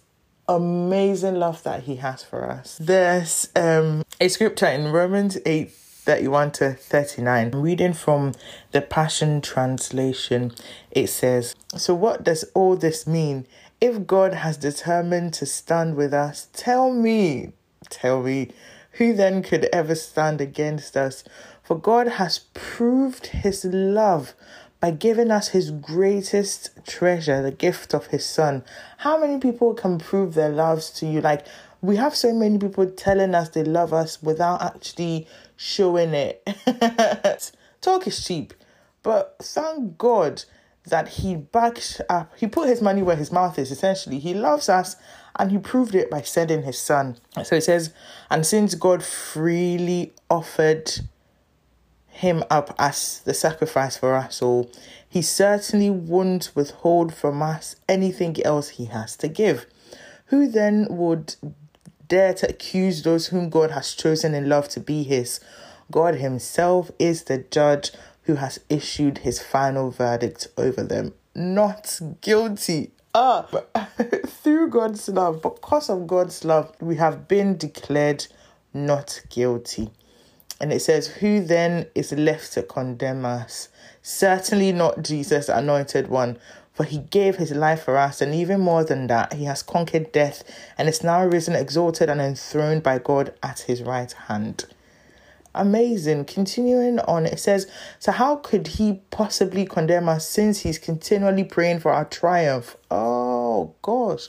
amazing 0.49 1.35
love 1.35 1.63
that 1.65 1.83
he 1.83 1.97
has 1.97 2.23
for 2.23 2.51
us. 2.51 2.79
There's 2.81 3.51
um 3.55 4.03
a 4.19 4.29
scripture 4.29 4.67
in 4.67 4.91
Romans 4.91 5.37
8 5.45 5.71
31 6.09 6.53
to 6.53 6.73
39. 6.73 7.51
reading 7.51 7.93
from 7.93 8.33
the 8.73 8.81
Passion 8.81 9.43
Translation. 9.43 10.55
It 10.91 11.09
says, 11.09 11.55
So 11.77 11.95
what 11.95 12.25
does 12.25 12.45
all 12.55 12.77
this 12.77 13.07
mean? 13.07 13.47
If 13.79 14.07
God 14.07 14.33
has 14.33 14.57
determined 14.57 15.35
to 15.35 15.45
stand 15.45 15.97
with 15.97 16.15
us, 16.15 16.49
tell 16.55 16.91
me, 16.95 17.53
tell 17.91 18.23
me, 18.23 18.53
who 18.93 19.13
then 19.13 19.43
could 19.43 19.67
ever 19.71 19.95
stand 19.95 20.41
against 20.41 20.97
us? 20.97 21.25
For 21.63 21.79
God 21.79 22.09
has 22.09 22.39
proved 22.55 23.27
his 23.27 23.67
love 23.67 24.33
by 24.81 24.91
giving 24.91 25.31
us 25.31 25.49
his 25.49 25.71
greatest 25.71 26.71
treasure, 26.87 27.43
the 27.43 27.51
gift 27.51 27.95
of 27.95 28.07
his 28.09 28.25
son. 28.25 28.65
How 28.99 29.19
many 29.19 29.39
people 29.39 29.75
can 29.75 29.99
prove 29.99 30.35
their 30.35 30.51
loves 30.51 30.91
to 30.93 31.07
you? 31.07 31.21
Like, 31.21 31.47
we 31.81 31.97
have 31.97 32.15
so 32.15 32.33
many 32.33 32.59
people 32.59 32.89
telling 32.91 33.35
us 33.35 33.49
they 33.51 33.65
love 33.65 33.93
us 33.93 34.23
without 34.23 34.63
actually 34.63 35.27
showing 35.57 36.15
it. 36.15 37.53
Talk 37.81 38.07
is 38.07 38.25
cheap, 38.25 38.55
but 39.03 39.37
thank 39.41 39.99
God 39.99 40.45
that 40.87 41.09
he 41.09 41.37
backed 41.37 42.01
up, 42.09 42.33
he 42.37 42.47
put 42.47 42.69
his 42.69 42.81
money 42.81 43.03
where 43.03 43.17
his 43.17 43.31
mouth 43.31 43.59
is, 43.59 43.71
essentially. 43.71 44.19
He 44.19 44.35
loves 44.35 44.69
us 44.69 44.97
and 45.39 45.51
he 45.51 45.59
proved 45.59 45.95
it 45.95 46.11
by 46.11 46.23
sending 46.23 46.63
his 46.63 46.79
son. 46.79 47.19
So 47.45 47.57
it 47.57 47.63
says, 47.63 47.93
and 48.31 48.45
since 48.47 48.75
God 48.75 49.03
freely 49.03 50.13
offered 50.31 50.91
him 52.19 52.43
up 52.51 52.75
as 52.81 53.21
the 53.21 53.33
sacrifice 53.33 53.97
for 53.97 54.15
us 54.15 54.43
all, 54.43 54.69
he 55.09 55.23
certainly 55.23 55.89
won't 55.89 56.51
withhold 56.55 57.15
from 57.15 57.41
us 57.41 57.77
anything 57.89 58.45
else 58.45 58.71
he 58.71 58.87
has 58.87 59.17
to 59.19 59.29
give. 59.29 59.67
Who 60.27 60.49
then 60.49 60.89
would 60.91 61.37
dare 62.09 62.35
to 62.35 62.49
accuse 62.49 63.03
those 63.03 63.29
whom 63.29 63.51
God 63.51 63.71
has 63.71 63.95
chosen 63.95 64.35
in 64.35 64.49
love 64.49 64.69
to 64.71 64.81
be 64.81 65.05
his? 65.05 65.39
God 65.93 66.17
himself 66.17 66.91
is 66.99 67.25
the 67.25 67.39
judge 67.39 67.93
who 68.23 68.35
has 68.35 68.59
issued 68.69 69.19
his 69.19 69.41
final 69.41 69.93
verdict 69.93 70.49
over 70.59 70.83
them. 70.83 71.15
Not 71.37 72.01
guilty. 72.21 72.91
Ah, 73.15 73.47
through 74.27 74.71
God's 74.71 75.09
love, 75.09 75.41
because 75.41 75.89
of 75.89 76.09
God's 76.09 76.45
love, 76.45 76.75
we 76.81 76.97
have 76.97 77.29
been 77.29 77.57
declared 77.57 78.27
not 78.75 79.23
guilty. 79.31 79.91
And 80.61 80.73
it 80.73 80.81
says, 80.81 81.07
Who 81.07 81.41
then 81.41 81.87
is 81.95 82.13
left 82.13 82.53
to 82.55 82.63
condemn 82.63 83.25
us? 83.25 83.69
Certainly 84.03 84.73
not 84.73 85.03
Jesus, 85.03 85.49
anointed 85.49 86.09
one, 86.09 86.39
for 86.73 86.85
he 86.85 86.99
gave 86.99 87.37
his 87.37 87.53
life 87.53 87.83
for 87.83 87.97
us, 87.97 88.21
and 88.21 88.35
even 88.35 88.61
more 88.61 88.85
than 88.85 89.07
that, 89.09 89.33
he 89.35 89.45
has 89.45 89.63
conquered 89.63 90.13
death 90.13 90.45
and 90.77 90.89
is 90.89 91.03
now 91.03 91.25
risen, 91.25 91.55
exalted, 91.55 92.09
and 92.09 92.21
enthroned 92.21 92.83
by 92.83 92.99
God 92.99 93.35
at 93.43 93.61
his 93.61 93.83
right 93.83 94.13
hand 94.13 94.67
amazing. 95.59 96.25
Continuing 96.25 97.01
on, 97.01 97.27
it 97.27 97.39
says, 97.39 97.71
So, 97.99 98.13
how 98.13 98.37
could 98.37 98.67
he 98.67 99.01
possibly 99.11 99.67
condemn 99.67 100.09
us 100.09 100.27
since 100.27 100.61
he's 100.61 100.79
continually 100.79 101.45
praying 101.45 101.81
for 101.81 101.93
our 101.93 102.05
triumph? 102.05 102.77
Oh, 102.91 103.75
gosh. 103.83 104.29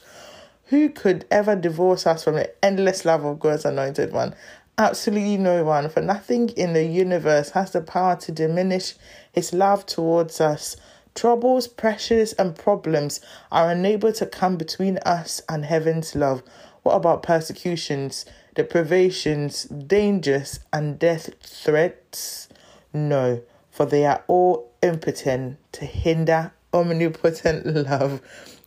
Who 0.65 0.89
could 0.89 1.25
ever 1.31 1.55
divorce 1.55 2.05
us 2.05 2.23
from 2.23 2.35
the 2.35 2.51
endless 2.63 3.05
love 3.05 3.25
of 3.25 3.39
God's 3.39 3.65
anointed 3.65 4.11
one? 4.11 4.35
Absolutely 4.79 5.37
no 5.37 5.63
one, 5.65 5.89
for 5.89 6.01
nothing 6.01 6.49
in 6.49 6.73
the 6.73 6.85
universe 6.85 7.51
has 7.51 7.71
the 7.71 7.81
power 7.81 8.15
to 8.15 8.31
diminish 8.31 8.95
his 9.31 9.53
love 9.53 9.85
towards 9.85 10.39
us. 10.41 10.77
Troubles, 11.13 11.67
pressures, 11.67 12.33
and 12.33 12.55
problems 12.55 13.19
are 13.51 13.69
unable 13.69 14.13
to 14.13 14.25
come 14.25 14.55
between 14.55 14.97
us 14.99 15.41
and 15.49 15.65
heaven's 15.65 16.15
love. 16.15 16.41
What 16.83 16.95
about 16.95 17.23
persecutions? 17.23 18.25
the 18.55 18.63
privations, 18.65 19.63
dangers, 19.63 20.59
and 20.73 20.99
death 20.99 21.29
threats? 21.41 22.49
No, 22.91 23.41
for 23.71 23.85
they 23.85 24.05
are 24.05 24.23
all 24.27 24.69
impotent 24.81 25.57
to 25.73 25.85
hinder 25.85 26.51
omnipotent 26.73 27.65
love, 27.89 28.21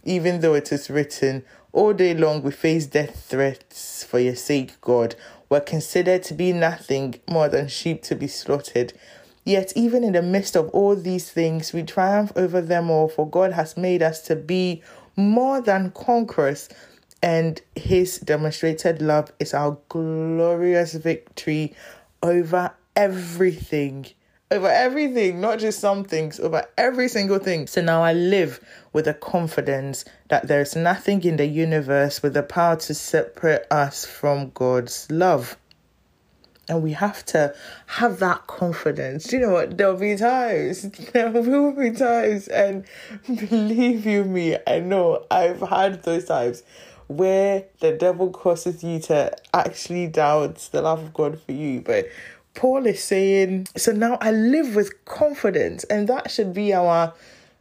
even 0.05 0.41
though 0.41 0.55
it 0.55 0.73
is 0.73 0.89
written, 0.89 1.45
All 1.73 1.93
day 1.93 2.15
long 2.15 2.43
we 2.43 2.53
face 2.53 2.87
death 2.87 3.27
threats 3.29 4.05
for 4.05 4.19
your 4.19 4.35
sake, 4.37 4.81
God. 4.81 5.15
We're 5.53 5.61
considered 5.61 6.23
to 6.23 6.33
be 6.33 6.55
nothing 6.55 7.21
more 7.29 7.47
than 7.47 7.69
sheep 7.69 8.03
to 8.05 8.15
be 8.15 8.27
slaughtered. 8.27 8.95
Yet, 9.45 9.71
even 9.77 10.03
in 10.03 10.15
the 10.15 10.23
midst 10.23 10.57
of 10.57 10.71
all 10.71 10.97
these 10.97 11.31
things, 11.31 11.75
we 11.75 11.83
triumph 11.83 12.33
over 12.35 12.63
them 12.63 12.89
all, 12.89 13.07
for 13.07 13.29
God 13.29 13.53
has 13.53 13.77
made 13.77 14.03
us 14.03 14.23
to 14.29 14.35
be 14.35 14.83
more 15.15 15.61
than 15.61 15.91
conquerors 15.91 16.71
and 17.23 17.61
his 17.77 18.19
demonstrated 18.21 19.03
love 19.03 19.31
is 19.39 19.53
our 19.53 19.77
glorious 19.91 20.95
victory 20.95 21.75
over 22.23 22.73
everything. 22.97 24.07
Over 24.53 24.69
everything, 24.69 25.41
not 25.41 25.61
just 25.61 25.81
some 25.81 26.05
things, 26.05 26.39
over 26.39 26.67
every 26.77 27.09
single 27.09 27.39
thing. 27.39 27.67
So 27.67 27.81
now 27.81 28.03
I 28.03 28.13
live 28.13 28.61
with 28.93 29.07
the 29.07 29.15
confidence 29.15 30.05
that 30.29 30.47
there 30.47 30.61
is 30.61 30.77
nothing 30.77 31.25
in 31.25 31.39
the 31.39 31.47
universe 31.47 32.23
with 32.23 32.35
the 32.35 32.43
power 32.43 32.77
to 32.77 32.93
separate 32.93 33.63
us 33.71 34.05
from 34.05 34.51
God's 34.51 35.11
love. 35.11 35.57
And 36.69 36.83
we 36.83 36.93
have 36.93 37.25
to 37.27 37.55
have 37.87 38.19
that 38.19 38.47
confidence. 38.47 39.33
You 39.33 39.41
know 39.41 39.53
what? 39.53 39.79
There'll 39.79 39.97
be 39.97 40.17
times, 40.17 40.83
there 41.15 41.31
will 41.31 41.73
be 41.73 41.93
times, 41.93 42.47
and 42.49 42.85
believe 43.27 44.05
you 44.05 44.23
me, 44.25 44.59
I 44.67 44.81
know 44.81 45.25
I've 45.31 45.61
had 45.61 46.03
those 46.03 46.27
times 46.27 46.63
where 47.09 47.65
the 47.81 47.93
devil 47.93 48.29
causes 48.29 48.85
you 48.85 49.01
to 49.01 49.35
actually 49.55 50.09
doubt 50.09 50.57
the 50.73 50.83
love 50.83 51.03
of 51.03 51.15
God 51.15 51.41
for 51.41 51.53
you. 51.53 51.81
But 51.81 52.09
Paul 52.55 52.87
is 52.87 53.03
saying, 53.03 53.69
so 53.77 53.93
now 53.93 54.19
I 54.21 54.31
live 54.31 54.75
with 54.75 55.05
confidence, 55.05 55.85
and 55.85 56.09
that 56.09 56.31
should 56.31 56.53
be 56.53 56.73
our 56.73 57.15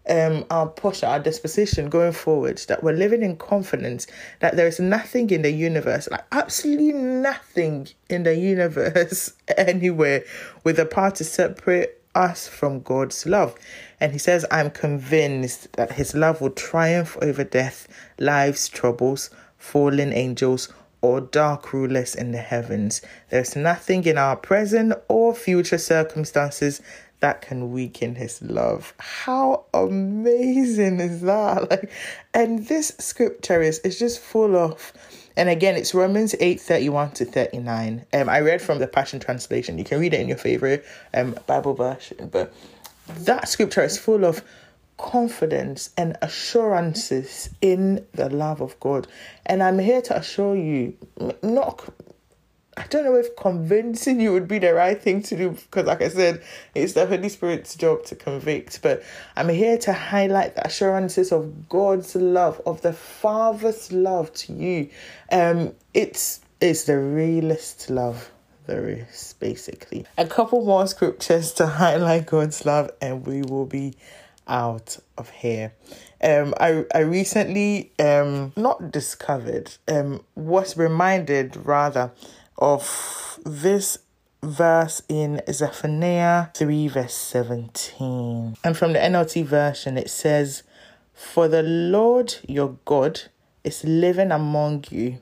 um 0.10 0.46
our 0.50 0.68
posture, 0.68 1.06
our 1.06 1.20
disposition 1.20 1.90
going 1.90 2.12
forward, 2.12 2.58
that 2.68 2.84
we're 2.84 2.94
living 2.94 3.22
in 3.22 3.38
confidence 3.38 4.08
that 4.40 4.56
there 4.56 4.68
is 4.68 4.80
nothing 4.80 5.30
in 5.30 5.44
the 5.44 5.52
universe, 5.52 6.10
like 6.10 6.26
absolutely 6.32 6.94
nothing 6.94 7.88
in 8.10 8.24
the 8.24 8.36
universe 8.36 9.34
anywhere 9.58 10.24
with 10.64 10.80
a 10.80 10.86
power 10.86 11.12
to 11.12 11.24
separate 11.24 12.02
us 12.16 12.48
from 12.48 12.82
God's 12.82 13.26
love. 13.26 13.56
And 14.00 14.12
he 14.12 14.18
says, 14.18 14.46
I'm 14.52 14.72
convinced 14.72 15.72
that 15.74 15.94
his 15.94 16.14
love 16.14 16.42
will 16.42 16.50
triumph 16.50 17.18
over 17.22 17.44
death, 17.44 17.88
life's 18.20 18.68
troubles, 18.68 19.30
fallen 19.58 20.12
angels, 20.12 20.74
or 21.02 21.22
dark 21.22 21.74
rulers 21.74 22.16
in 22.16 22.32
the 22.32 22.40
heavens. 22.40 23.02
There's 23.30 23.56
nothing 23.56 24.06
in 24.06 24.18
our 24.18 24.36
present 24.36 24.94
or 25.08 25.34
future 25.34 25.78
circumstances 25.78 26.82
that 27.20 27.42
can 27.42 27.72
weaken 27.72 28.16
his 28.16 28.42
love. 28.42 28.94
How 29.00 29.66
amazing 29.74 31.00
is 31.00 31.22
that? 31.22 31.62
Like, 31.70 31.92
and 32.34 32.68
this 32.68 32.94
scripture 33.00 33.62
is, 33.62 33.80
is 33.80 34.00
just 34.00 34.20
full 34.20 34.56
of 34.56 34.94
and 35.38 35.48
again, 35.48 35.76
it's 35.76 35.94
Romans 35.94 36.36
8 36.40 36.60
31 36.60 37.12
to 37.12 37.26
39. 37.26 38.06
Um, 38.14 38.30
I 38.30 38.42
read 38.42 38.62
from 38.62 38.80
the 38.80 38.88
Passion 38.88 39.20
Translation. 39.20 39.78
You 39.78 39.84
can 39.84 40.00
read 40.00 40.14
it 40.14 40.20
in 40.20 40.28
your 40.28 40.38
favorite 40.38 40.86
um, 41.14 41.38
Bible 41.48 41.74
version, 41.74 42.28
but 42.32 42.54
that 43.08 43.48
scripture 43.48 43.82
is 43.82 43.98
full 43.98 44.26
of 44.26 44.44
confidence 45.02 45.90
and 45.98 46.16
assurances 46.22 47.50
in 47.62 48.06
the 48.14 48.30
love 48.30 48.62
of 48.62 48.80
God. 48.80 49.08
And 49.46 49.64
I'm 49.64 49.80
here 49.80 50.02
to 50.04 50.18
assure 50.18 50.56
you, 50.56 50.96
not 51.42 51.90
I 52.78 52.88
don't 52.88 53.04
know 53.04 53.16
if 53.16 53.36
convincing 53.36 54.22
you 54.22 54.32
would 54.32 54.48
be 54.48 54.58
the 54.58 54.74
right 54.74 55.00
thing 55.00 55.22
to 55.24 55.36
do 55.36 55.50
because, 55.50 55.86
like 55.86 56.02
I 56.02 56.08
said, 56.08 56.42
it's 56.74 56.94
the 56.94 57.06
Holy 57.06 57.28
Spirit's 57.28 57.76
job 57.76 58.06
to 58.06 58.16
convict. 58.16 58.82
But 58.82 59.04
I'm 59.36 59.50
here 59.50 59.78
to 59.80 59.92
highlight 59.92 60.56
the 60.56 60.66
assurances 60.66 61.34
of 61.34 61.68
God's 61.68 62.16
love, 62.16 62.62
of 62.66 62.82
the 62.82 62.94
Father's 62.94 63.92
love 63.92 64.32
to 64.34 64.54
you. 64.54 64.90
Um, 65.32 65.74
it's 65.94 66.40
it's 66.62 66.86
the 66.86 66.98
realest 66.98 67.90
love 67.90 68.32
there 68.68 68.88
is, 68.88 69.36
basically. 69.40 70.06
A 70.18 70.26
couple 70.26 70.64
more 70.64 70.88
scriptures 70.88 71.52
to 71.54 71.68
highlight 71.68 72.28
God's 72.28 72.66
love, 72.66 72.90
and 73.02 73.26
we 73.28 73.42
will 73.42 73.66
be 73.66 73.96
out 74.52 75.00
of 75.18 75.30
here. 75.30 75.74
Um, 76.24 76.54
I 76.60 76.86
I 76.94 77.00
recently 77.00 77.92
um 77.98 78.54
not 78.56 78.92
discovered 78.92 79.72
um 79.88 80.24
was 80.36 80.78
reminded 80.78 81.58
rather 81.66 82.12
of 82.58 83.40
this 83.44 83.98
verse 84.44 85.02
in 85.08 85.42
Zephaniah 85.52 86.48
3, 86.54 86.88
verse 86.88 87.14
17. 87.14 88.58
And 88.64 88.78
from 88.78 88.94
the 88.94 89.00
NLT 89.00 89.46
version, 89.46 89.98
it 89.98 90.10
says, 90.10 90.64
For 91.14 91.48
the 91.48 91.64
Lord 91.64 92.36
your 92.48 92.78
God 92.86 93.22
is 93.64 93.84
living 93.84 94.32
among 94.32 94.86
you. 94.90 95.20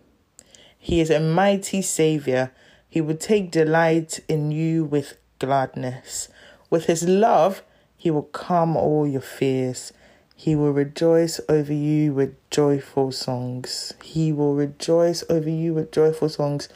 He 0.78 1.02
is 1.02 1.10
a 1.10 1.20
mighty 1.20 1.82
Savior. 1.82 2.52
He 2.90 3.02
will 3.02 3.18
take 3.18 3.52
delight 3.52 4.22
in 4.28 4.52
you 4.52 4.86
with 4.86 5.18
gladness. 5.38 6.30
With 6.70 6.86
his 6.86 7.08
love, 7.08 7.62
he 8.00 8.10
will 8.10 8.24
calm 8.24 8.78
all 8.78 9.06
your 9.06 9.22
fears. 9.22 9.92
He 10.34 10.56
will 10.56 10.72
rejoice 10.72 11.42
over 11.50 11.74
you 11.74 12.14
with 12.14 12.34
joyful 12.50 13.12
songs. 13.12 13.94
He 14.02 14.32
will 14.32 14.56
rejoice 14.56 15.22
over 15.30 15.50
you 15.50 15.74
with 15.74 15.92
joyful 15.92 16.30
songs 16.30 16.70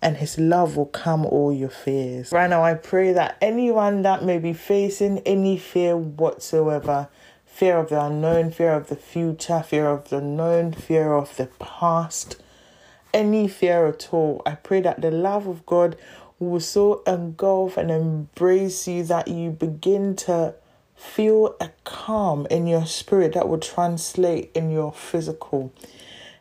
and 0.00 0.16
his 0.16 0.38
love 0.38 0.76
will 0.76 0.86
calm 0.86 1.26
all 1.26 1.52
your 1.52 1.68
fears. 1.68 2.32
Right 2.32 2.48
now, 2.48 2.64
I 2.64 2.74
pray 2.74 3.12
that 3.12 3.36
anyone 3.42 4.02
that 4.02 4.24
may 4.24 4.38
be 4.38 4.52
facing 4.52 5.18
any 5.20 5.58
fear 5.58 5.96
whatsoever 5.96 7.08
fear 7.44 7.78
of 7.78 7.88
the 7.88 8.00
unknown, 8.00 8.52
fear 8.52 8.72
of 8.72 8.88
the 8.88 8.96
future, 8.96 9.62
fear 9.62 9.88
of 9.88 10.08
the 10.10 10.20
known, 10.20 10.72
fear 10.72 11.12
of 11.12 11.36
the 11.36 11.46
past, 11.58 12.40
any 13.12 13.48
fear 13.48 13.86
at 13.86 14.08
all, 14.12 14.40
I 14.46 14.54
pray 14.54 14.80
that 14.82 15.00
the 15.00 15.10
love 15.10 15.46
of 15.46 15.66
God 15.66 15.96
will 16.38 16.60
so 16.60 17.02
engulf 17.06 17.76
and 17.76 17.90
embrace 17.90 18.86
you 18.86 19.02
that 19.04 19.28
you 19.28 19.50
begin 19.50 20.14
to 20.14 20.54
feel 20.94 21.56
a 21.60 21.70
calm 21.84 22.46
in 22.50 22.66
your 22.66 22.86
spirit 22.86 23.34
that 23.34 23.48
will 23.48 23.58
translate 23.58 24.50
in 24.54 24.70
your 24.70 24.92
physical. 24.92 25.72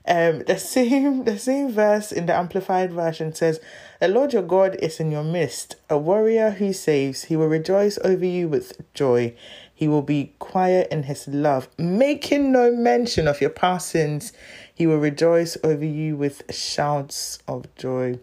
Um, 0.08 0.40
the 0.44 0.58
same 0.58 1.26
the 1.26 1.38
same 1.38 1.72
verse 1.72 2.12
in 2.12 2.28
the 2.28 2.36
amplified 2.36 2.92
version 2.94 3.34
says, 3.34 3.60
"The 4.00 4.08
Lord 4.08 4.34
your 4.34 4.44
God 4.44 4.76
is 4.76 5.00
in 5.00 5.12
your 5.12 5.24
midst, 5.24 5.76
a 5.90 5.98
warrior 5.98 6.52
who 6.52 6.74
saves. 6.74 7.26
He 7.26 7.36
will 7.36 7.48
rejoice 7.48 8.00
over 8.04 8.26
you 8.26 8.48
with 8.48 8.82
joy. 8.94 9.34
He 9.74 9.88
will 9.88 10.02
be 10.02 10.34
quiet 10.40 10.88
in 10.92 11.04
his 11.04 11.28
love, 11.28 11.68
making 11.78 12.52
no 12.52 12.72
mention 12.72 13.28
of 13.28 13.42
your 13.42 13.52
past 13.52 13.90
sins. 13.90 14.34
He 14.74 14.88
will 14.88 14.98
rejoice 14.98 15.58
over 15.64 15.86
you 15.86 16.16
with 16.16 16.44
shouts 16.54 17.40
of 17.48 17.74
joy." 17.76 18.20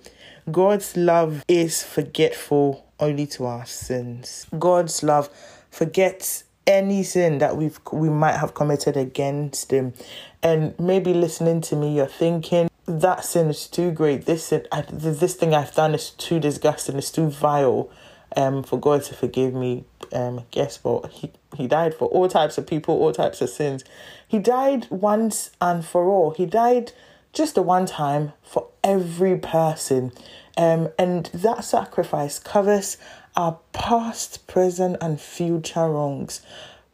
God's 0.50 0.94
love 0.96 1.42
is 1.48 1.82
forgetful 1.82 2.84
only 3.00 3.26
to 3.28 3.46
our 3.46 3.64
sins. 3.64 4.46
God's 4.58 5.02
love 5.02 5.30
forgets 5.70 6.44
any 6.66 7.02
sin 7.02 7.38
that 7.38 7.56
we've 7.56 7.78
we 7.92 8.08
might 8.10 8.36
have 8.36 8.54
committed 8.54 8.96
against 8.96 9.70
him. 9.70 9.94
And 10.42 10.78
maybe 10.78 11.14
listening 11.14 11.62
to 11.62 11.76
me 11.76 11.96
you're 11.96 12.06
thinking 12.06 12.70
that 12.86 13.24
sin 13.24 13.48
is 13.48 13.66
too 13.66 13.90
great. 13.90 14.26
This 14.26 14.46
sin 14.46 14.66
I, 14.70 14.82
this 14.82 15.34
thing 15.34 15.54
i've 15.54 15.74
done 15.74 15.94
is 15.94 16.10
too 16.10 16.40
disgusting. 16.40 16.96
It's 16.96 17.10
too 17.10 17.30
vile 17.30 17.90
um 18.36 18.62
for 18.62 18.78
god 18.78 19.02
to 19.04 19.14
forgive 19.14 19.54
me. 19.54 19.84
Um 20.12 20.44
guess 20.50 20.82
what 20.84 21.10
he 21.10 21.32
he 21.56 21.66
died 21.66 21.94
for 21.94 22.08
all 22.08 22.28
types 22.28 22.58
of 22.58 22.66
people 22.66 22.94
all 22.96 23.12
types 23.12 23.40
of 23.40 23.48
sins. 23.48 23.82
He 24.28 24.38
died 24.38 24.88
once 24.90 25.52
and 25.60 25.84
for 25.84 26.08
all. 26.08 26.32
He 26.32 26.44
died 26.44 26.92
just 27.34 27.54
the 27.54 27.62
one 27.62 27.86
time 27.86 28.32
for 28.42 28.68
every 28.82 29.36
person 29.36 30.12
um 30.56 30.88
and 30.98 31.26
that 31.26 31.64
sacrifice 31.64 32.38
covers 32.38 32.96
our 33.36 33.58
past, 33.72 34.46
present, 34.46 34.96
and 35.00 35.20
future 35.20 35.88
wrongs, 35.88 36.40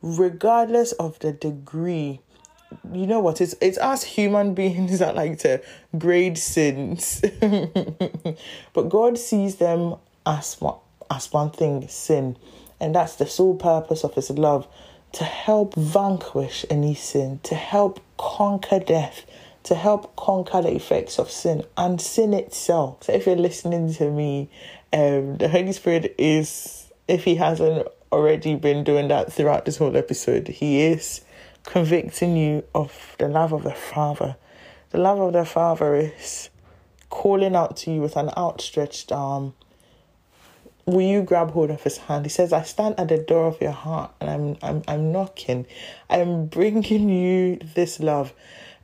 regardless 0.00 0.92
of 0.92 1.18
the 1.18 1.32
degree. 1.32 2.20
You 2.92 3.06
know 3.06 3.20
what? 3.20 3.40
It's 3.40 3.54
it's 3.60 3.78
us 3.78 4.04
human 4.04 4.54
beings 4.60 5.00
that 5.00 5.14
like 5.14 5.38
to 5.40 5.62
grade 5.98 6.38
sins, 6.38 7.20
but 8.72 8.88
God 8.88 9.18
sees 9.18 9.56
them 9.56 9.96
as 10.24 10.60
one 10.60 10.78
as 11.10 11.32
one 11.32 11.50
thing, 11.50 11.88
sin, 11.88 12.36
and 12.78 12.94
that's 12.94 13.16
the 13.16 13.26
sole 13.26 13.56
purpose 13.56 14.04
of 14.04 14.14
His 14.14 14.30
love, 14.30 14.66
to 15.12 15.24
help 15.24 15.74
vanquish 15.74 16.64
any 16.70 16.94
sin, 16.94 17.40
to 17.42 17.54
help 17.56 18.00
conquer 18.16 18.78
death, 18.78 19.26
to 19.64 19.74
help 19.74 20.16
conquer 20.16 20.62
the 20.62 20.74
effects 20.74 21.18
of 21.18 21.30
sin 21.30 21.64
and 21.76 22.00
sin 22.00 22.32
itself. 22.32 23.04
So 23.04 23.12
if 23.12 23.26
you're 23.26 23.36
listening 23.36 23.92
to 23.94 24.10
me 24.10 24.48
um, 24.92 25.36
the 25.36 25.48
Holy 25.48 25.72
Spirit 25.72 26.14
is, 26.18 26.90
if 27.06 27.24
He 27.24 27.36
hasn't 27.36 27.86
already 28.10 28.56
been 28.56 28.84
doing 28.84 29.08
that 29.08 29.32
throughout 29.32 29.64
this 29.64 29.76
whole 29.76 29.96
episode, 29.96 30.48
He 30.48 30.82
is 30.82 31.20
convicting 31.64 32.36
you 32.36 32.64
of 32.74 33.14
the 33.18 33.28
love 33.28 33.52
of 33.52 33.62
the 33.62 33.74
Father. 33.74 34.36
The 34.90 34.98
love 34.98 35.20
of 35.20 35.32
the 35.32 35.44
Father 35.44 35.94
is 35.94 36.50
calling 37.10 37.54
out 37.54 37.76
to 37.78 37.92
you 37.92 38.00
with 38.00 38.16
an 38.16 38.30
outstretched 38.36 39.12
arm. 39.12 39.54
Will 40.86 41.02
you 41.02 41.22
grab 41.22 41.52
hold 41.52 41.70
of 41.70 41.82
his 41.82 41.98
hand? 41.98 42.24
He 42.24 42.30
says, 42.30 42.52
I 42.52 42.62
stand 42.62 42.98
at 42.98 43.08
the 43.08 43.18
door 43.18 43.46
of 43.46 43.60
your 43.60 43.70
heart 43.70 44.12
and 44.20 44.30
I'm 44.30 44.56
I'm 44.62 44.82
I'm 44.88 45.12
knocking. 45.12 45.66
I'm 46.08 46.46
bringing 46.46 47.08
you 47.08 47.58
this 47.74 48.00
love. 48.00 48.32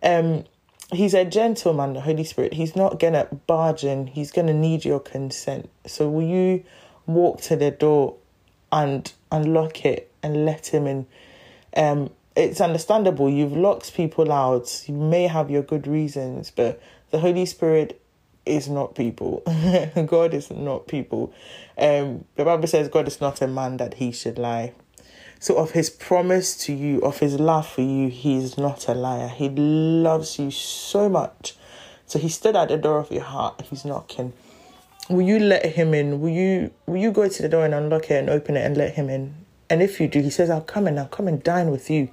Um 0.03 0.45
he's 0.93 1.15
a 1.15 1.25
gentleman, 1.25 1.95
the 1.95 2.01
Holy 2.01 2.25
Spirit. 2.25 2.55
He's 2.55 2.77
not 2.77 3.01
gonna 3.01 3.27
barge 3.47 3.85
in. 3.85 4.07
He's 4.07 4.31
gonna 4.31 4.55
need 4.55 4.85
your 4.85 5.01
consent. 5.01 5.69
So 5.87 6.09
will 6.09 6.27
you 6.27 6.65
walk 7.07 7.41
to 7.43 7.57
the 7.57 7.71
door 7.71 8.17
and 8.73 9.11
unlock 9.31 9.85
it 9.85 10.13
and 10.23 10.45
let 10.45 10.69
him 10.69 10.87
in? 10.87 11.07
Um, 11.77 12.11
it's 12.37 12.61
understandable. 12.61 13.31
You've 13.31 13.57
locked 13.57 13.95
people 13.95 14.31
out. 14.31 14.85
You 14.87 14.95
may 14.95 15.27
have 15.27 15.51
your 15.51 15.63
good 15.63 15.87
reasons, 15.87 16.51
but 16.51 16.81
the 17.11 17.21
Holy 17.21 17.47
Spirit 17.47 18.01
is 18.45 18.69
not 18.69 18.95
people. 18.95 19.43
God 20.07 20.35
is 20.35 20.51
not 20.51 20.87
people. 20.87 21.33
Um, 21.77 22.25
the 22.37 22.45
Bible 22.45 22.69
says 22.69 22.89
God 22.89 23.09
is 23.09 23.21
not 23.21 23.43
a 23.43 23.49
man 23.49 23.79
that 23.79 23.95
he 23.95 24.13
should 24.13 24.39
lie. 24.39 24.73
So, 25.39 25.57
of 25.57 25.73
his 25.73 25.91
promise 25.91 26.57
to 26.65 26.73
you, 26.73 27.01
of 27.01 27.19
his 27.19 27.39
love 27.39 27.69
for 27.69 27.83
you, 27.83 28.09
he 28.09 28.37
is 28.37 28.57
not 28.57 28.89
a 28.89 28.95
liar. 28.95 29.29
He 29.29 29.49
loves 29.51 30.39
you 30.39 30.51
so 30.51 31.09
much. 31.09 31.55
So, 32.07 32.19
he 32.19 32.29
stood 32.29 32.57
at 32.57 32.69
the 32.69 32.79
door 32.79 32.99
of 32.99 33.11
your 33.11 33.23
heart. 33.23 33.63
He's 33.69 33.85
knocking. 33.85 34.33
Will 35.09 35.23
you 35.23 35.39
let 35.39 35.65
him 35.67 35.95
in? 35.95 36.21
Will 36.21 36.31
you 36.31 36.73
will 36.87 36.97
you 36.97 37.13
go 37.13 37.29
to 37.29 37.43
the 37.43 37.49
door 37.49 37.65
and 37.65 37.75
unlock 37.75 38.11
it 38.11 38.15
and 38.15 38.31
open 38.31 38.57
it 38.57 38.65
and 38.65 38.77
let 38.77 38.95
him 38.95 39.09
in? 39.09 39.35
And 39.69 39.83
if 39.83 40.01
you 40.01 40.09
do, 40.09 40.21
he 40.21 40.31
says, 40.31 40.49
I'll 40.49 40.61
come 40.61 40.87
and 40.87 40.99
I'll 40.99 41.07
come 41.07 41.29
and 41.29 41.43
dine 41.43 41.71
with 41.71 41.91
you. 41.91 42.09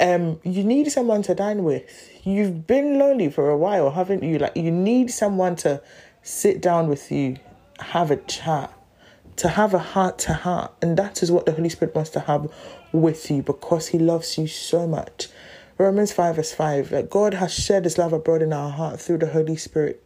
Um, 0.00 0.40
you 0.42 0.64
need 0.64 0.90
someone 0.90 1.22
to 1.22 1.34
dine 1.34 1.62
with. 1.64 2.10
You've 2.24 2.66
been 2.66 2.98
lonely 2.98 3.30
for 3.30 3.48
a 3.48 3.56
while, 3.56 3.90
haven't 3.90 4.22
you? 4.22 4.38
Like 4.38 4.56
you 4.56 4.70
need 4.70 5.10
someone 5.10 5.56
to 5.56 5.80
sit 6.22 6.60
down 6.60 6.88
with 6.88 7.10
you, 7.12 7.36
have 7.78 8.10
a 8.10 8.16
chat 8.16 8.73
to 9.36 9.48
have 9.48 9.74
a 9.74 9.78
heart 9.78 10.18
to 10.20 10.34
heart. 10.34 10.72
And 10.80 10.96
that 10.96 11.22
is 11.22 11.30
what 11.30 11.46
the 11.46 11.52
Holy 11.52 11.68
Spirit 11.68 11.94
wants 11.94 12.10
to 12.10 12.20
have 12.20 12.52
with 12.92 13.30
you 13.30 13.42
because 13.42 13.88
He 13.88 13.98
loves 13.98 14.38
you 14.38 14.46
so 14.46 14.86
much. 14.86 15.28
Romans 15.76 16.12
5 16.12 16.36
verse 16.36 16.52
5 16.52 16.90
that 16.90 17.10
God 17.10 17.34
has 17.34 17.52
shared 17.52 17.84
His 17.84 17.98
love 17.98 18.12
abroad 18.12 18.42
in 18.42 18.52
our 18.52 18.70
heart 18.70 19.00
through 19.00 19.18
the 19.18 19.26
Holy 19.28 19.56
Spirit. 19.56 20.02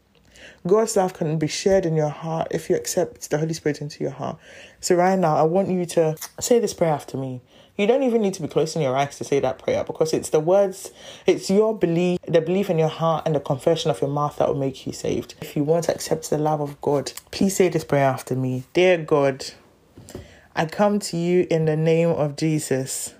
God's 0.67 0.97
love 0.97 1.14
can 1.14 1.38
be 1.38 1.47
shared 1.47 1.87
in 1.87 1.95
your 1.95 2.09
heart 2.09 2.49
if 2.51 2.71
you 2.71 2.77
accept 2.77 3.31
the 3.31 3.38
Holy 3.38 3.55
Spirit 3.55 3.81
into 3.81 4.03
your 4.03 4.12
heart. 4.12 4.38
So, 4.81 4.95
right 4.95 5.19
now, 5.19 5.37
I 5.37 5.43
want 5.43 5.69
you 5.69 5.85
to 5.87 6.17
say 6.41 6.59
this 6.59 6.75
prayer 6.75 6.93
after 6.93 7.17
me. 7.17 7.41
You 7.79 7.87
don't 7.87 8.03
even 8.03 8.23
need 8.23 8.35
to 8.35 8.43
be 8.43 8.49
closing 8.49 8.83
your 8.83 8.97
eyes 8.97 9.17
to 9.19 9.25
say 9.25 9.38
that 9.38 9.61
prayer 9.61 9.85
because 9.85 10.12
it's 10.12 10.31
the 10.31 10.41
words, 10.41 10.91
it's 11.27 11.49
your 11.49 11.79
belief, 11.79 12.19
the 12.27 12.41
belief 12.41 12.71
in 12.71 12.77
your 12.77 12.88
heart, 12.88 13.23
and 13.25 13.37
the 13.37 13.41
confession 13.41 13.88
of 13.88 14.01
your 14.01 14.11
mouth 14.11 14.37
that 14.38 14.49
will 14.49 14.57
make 14.57 14.85
you 14.85 14.93
saved. 14.93 15.37
If 15.41 15.55
you 15.55 15.62
want 15.62 15.85
to 15.85 15.95
accept 15.95 16.29
the 16.29 16.38
love 16.38 16.61
of 16.61 16.81
God, 16.81 17.12
please 17.31 17.55
say 17.55 17.69
this 17.69 17.85
prayer 17.85 18.07
after 18.07 18.35
me. 18.35 18.64
Dear 18.73 18.99
God, 18.99 19.47
I 20.57 20.67
come 20.67 20.99
to 20.99 21.17
you 21.17 21.47
in 21.49 21.67
the 21.67 21.77
name 21.77 22.09
of 22.09 22.35
Jesus. 22.35 23.14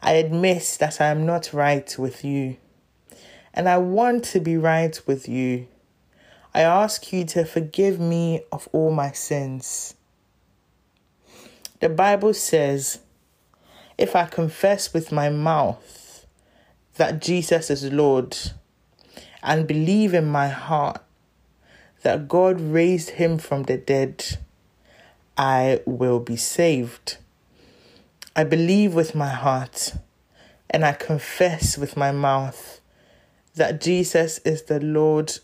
I 0.00 0.12
admit 0.12 0.78
that 0.80 0.98
I 0.98 1.08
am 1.08 1.26
not 1.26 1.52
right 1.52 1.94
with 1.98 2.24
you, 2.24 2.56
and 3.52 3.68
I 3.68 3.76
want 3.76 4.24
to 4.24 4.40
be 4.40 4.56
right 4.56 4.98
with 5.06 5.28
you. 5.28 5.68
I 6.54 6.62
ask 6.62 7.12
you 7.12 7.26
to 7.26 7.44
forgive 7.44 8.00
me 8.00 8.40
of 8.50 8.70
all 8.72 8.90
my 8.90 9.12
sins. 9.12 9.96
The 11.80 11.90
Bible 11.90 12.32
says, 12.32 13.00
if 14.00 14.16
I 14.16 14.24
confess 14.24 14.94
with 14.94 15.12
my 15.12 15.28
mouth 15.28 16.26
that 16.96 17.20
Jesus 17.20 17.68
is 17.70 17.92
Lord 17.92 18.36
and 19.42 19.66
believe 19.66 20.14
in 20.14 20.26
my 20.26 20.48
heart 20.48 21.02
that 22.02 22.26
God 22.26 22.58
raised 22.60 23.10
him 23.10 23.36
from 23.36 23.64
the 23.64 23.76
dead, 23.76 24.38
I 25.36 25.80
will 25.84 26.18
be 26.18 26.36
saved. 26.36 27.18
I 28.34 28.44
believe 28.44 28.94
with 28.94 29.14
my 29.14 29.28
heart 29.28 29.92
and 30.70 30.82
I 30.82 30.92
confess 30.92 31.76
with 31.76 31.94
my 31.94 32.10
mouth 32.10 32.80
that 33.54 33.82
Jesus 33.82 34.38
is 34.38 34.62
the 34.62 34.80
Lord 34.80 35.38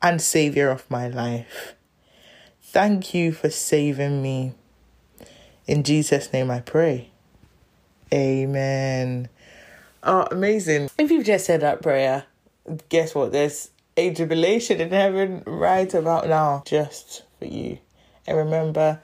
and 0.00 0.22
Savior 0.22 0.70
of 0.70 0.90
my 0.90 1.08
life. 1.08 1.74
Thank 2.62 3.12
you 3.12 3.32
for 3.32 3.50
saving 3.50 4.22
me. 4.22 4.54
In 5.66 5.82
Jesus' 5.82 6.32
name 6.32 6.50
I 6.50 6.60
pray. 6.60 7.10
Amen. 8.12 9.28
Oh, 10.02 10.26
amazing. 10.30 10.90
If 10.98 11.10
you've 11.10 11.24
just 11.24 11.46
said 11.46 11.62
that 11.62 11.80
prayer, 11.80 12.24
guess 12.88 13.14
what? 13.14 13.32
There's 13.32 13.70
a 13.96 14.10
jubilation 14.12 14.80
in 14.80 14.90
heaven 14.90 15.42
right 15.46 15.92
about 15.94 16.28
now 16.28 16.62
just 16.66 17.22
for 17.38 17.46
you. 17.46 17.78
And 18.26 18.36
remember, 18.36 19.00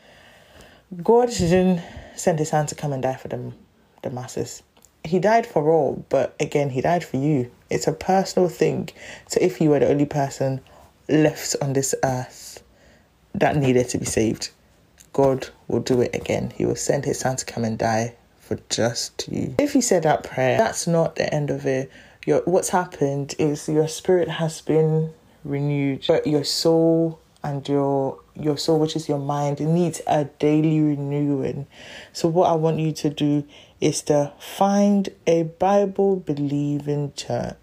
God 1.03 1.31
didn't 1.31 1.83
send 2.17 2.39
his 2.39 2.51
son 2.51 2.67
to 2.67 2.75
come 2.75 2.93
and 2.93 3.03
die 3.03 3.17
for 3.17 3.29
them, 3.29 3.55
the 4.03 4.11
masses. 4.11 4.63
He 5.05 5.19
died 5.19 5.47
for 5.47 5.71
all, 5.71 6.05
but 6.11 6.37
again, 6.41 6.71
he 6.71 6.83
died 6.83 7.05
for 7.05 7.17
you. 7.17 7.51
It's 7.71 7.87
a 7.87 7.93
personal 7.93 8.49
thing. 8.49 8.91
So 9.29 9.39
if 9.41 9.61
you 9.61 9.71
were 9.71 9.79
the 9.79 9.89
only 9.89 10.05
person 10.05 10.61
left 11.09 11.57
on 11.63 11.73
this 11.73 11.95
earth 12.05 12.63
that 13.35 13.57
needed 13.57 13.89
to 13.91 13.99
be 13.99 14.05
saved, 14.05 14.51
God 15.13 15.49
will 15.69 15.81
do 15.81 16.01
it 16.01 16.15
again. 16.15 16.53
He 16.57 16.65
will 16.65 16.77
send 16.77 17.05
his 17.05 17.21
son 17.21 17.37
to 17.37 17.45
come 17.45 17.65
and 17.65 17.79
die 17.79 18.15
for 18.39 18.59
just 18.69 19.29
you. 19.29 19.55
If 19.59 19.75
you 19.75 19.83
said 19.83 20.03
that 20.05 20.25
prayer, 20.25 20.59
that's 20.59 20.87
not 20.87 21.17
the 21.17 21.33
end 21.33 21.51
of 21.51 21.67
it. 21.67 21.91
Your 22.27 22.43
what's 22.45 22.69
happened 22.69 23.35
is 23.39 23.69
your 23.69 23.89
spirit 23.89 24.29
has 24.29 24.61
been 24.61 25.13
renewed, 25.45 26.05
but 26.07 26.27
your 26.27 26.45
soul 26.45 27.21
and 27.43 27.67
your 27.69 28.19
your 28.35 28.57
soul, 28.57 28.79
which 28.79 28.97
is 28.97 29.09
your 29.09 29.19
mind, 29.19 29.61
needs 29.61 30.01
a 30.07 30.25
daily 30.25 30.81
renewing. 30.81 31.67
So 32.13 32.29
what 32.29 32.51
I 32.51 32.55
want 32.55 32.79
you 32.79 32.93
to 32.93 33.11
do 33.11 33.47
is 33.81 34.03
to 34.03 34.33
find 34.39 35.09
a 35.27 35.45
Bible 35.45 36.17
believing 36.17 37.13
church 37.15 37.57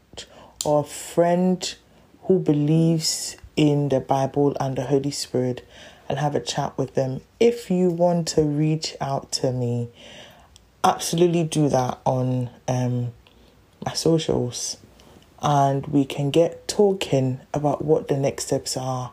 or 0.66 0.84
friend 0.84 1.76
who 2.24 2.40
believes 2.40 3.38
in 3.56 3.90
the 3.90 4.00
Bible 4.00 4.56
and 4.60 4.78
the 4.78 4.84
Holy 4.84 5.12
Spirit 5.12 5.68
and 6.10 6.20
have 6.20 6.36
a 6.36 6.40
chat 6.40 6.78
with 6.78 6.96
them. 6.96 7.22
If 7.40 7.70
you 7.70 7.90
want 7.90 8.28
to 8.30 8.44
reach 8.44 8.96
out 9.02 9.32
to 9.34 9.52
me, 9.52 9.90
absolutely 10.84 11.44
do 11.44 11.70
that 11.70 12.00
on 12.06 12.50
um, 12.68 13.12
my 13.86 13.94
socials 13.94 14.78
and 15.42 15.86
we 15.88 16.06
can 16.06 16.32
get 16.32 16.68
talking 16.68 17.40
about 17.54 17.84
what 17.84 18.08
the 18.08 18.18
next 18.18 18.46
steps 18.48 18.76
are. 18.76 19.12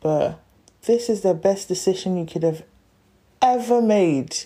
But 0.00 0.40
this 0.82 1.08
is 1.08 1.22
the 1.22 1.34
best 1.34 1.68
decision 1.68 2.16
you 2.16 2.26
could 2.26 2.42
have 2.42 2.62
ever 3.42 3.82
made. 3.82 4.36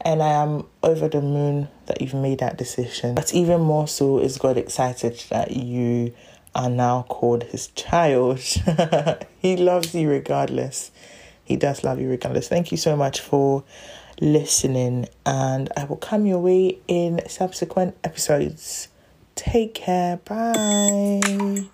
And 0.00 0.22
I 0.22 0.28
am 0.28 0.66
over 0.82 1.08
the 1.08 1.20
moon 1.20 1.68
that 1.86 2.00
you've 2.00 2.14
made 2.14 2.38
that 2.40 2.56
decision. 2.56 3.14
But 3.14 3.34
even 3.34 3.60
more 3.60 3.88
so 3.88 4.18
is 4.18 4.38
God 4.38 4.56
excited 4.56 5.22
that 5.30 5.52
you 5.52 6.14
are 6.54 6.70
now 6.70 7.04
called 7.08 7.44
his 7.44 7.68
child. 7.68 8.38
he 9.38 9.56
loves 9.56 9.94
you 9.94 10.08
regardless. 10.08 10.90
He 11.48 11.56
does 11.56 11.82
love 11.82 11.98
you 11.98 12.10
regardless. 12.10 12.46
Thank 12.46 12.70
you 12.70 12.76
so 12.76 12.94
much 12.94 13.20
for 13.20 13.64
listening, 14.20 15.08
and 15.24 15.72
I 15.78 15.84
will 15.84 15.96
come 15.96 16.26
your 16.26 16.40
way 16.40 16.78
in 16.86 17.26
subsequent 17.26 17.96
episodes. 18.04 18.88
Take 19.34 19.74
care. 19.74 20.18
Bye. 20.18 21.64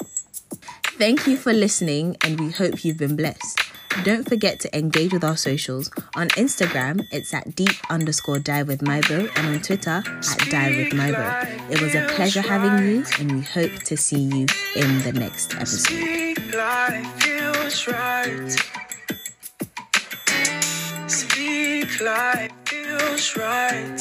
Thank 0.96 1.26
you 1.26 1.36
for 1.36 1.52
listening, 1.52 2.16
and 2.22 2.38
we 2.38 2.52
hope 2.52 2.84
you've 2.84 2.98
been 2.98 3.16
blessed. 3.16 3.60
Don't 4.04 4.28
forget 4.28 4.60
to 4.60 4.76
engage 4.76 5.12
with 5.12 5.24
our 5.24 5.36
socials. 5.36 5.90
On 6.14 6.28
Instagram, 6.30 7.00
it's 7.10 7.34
at 7.34 7.56
deep 7.56 7.74
underscore 7.90 8.38
dive 8.38 8.68
with 8.68 8.80
Mybo, 8.80 9.28
and 9.36 9.46
on 9.48 9.60
Twitter 9.60 10.02
at 10.06 10.50
dive 10.50 10.76
with 10.76 10.92
Mybo. 10.92 11.70
It 11.70 11.80
was 11.82 11.96
a 11.96 12.06
pleasure 12.14 12.42
having 12.42 12.86
you, 12.86 13.04
and 13.18 13.32
we 13.32 13.40
hope 13.42 13.72
to 13.84 13.96
see 13.96 14.20
you 14.20 14.46
in 14.76 15.02
the 15.02 15.12
next 15.12 15.54
episode. 15.56 16.34
Like 22.00 22.52
feels 22.68 23.36
right. 23.36 24.00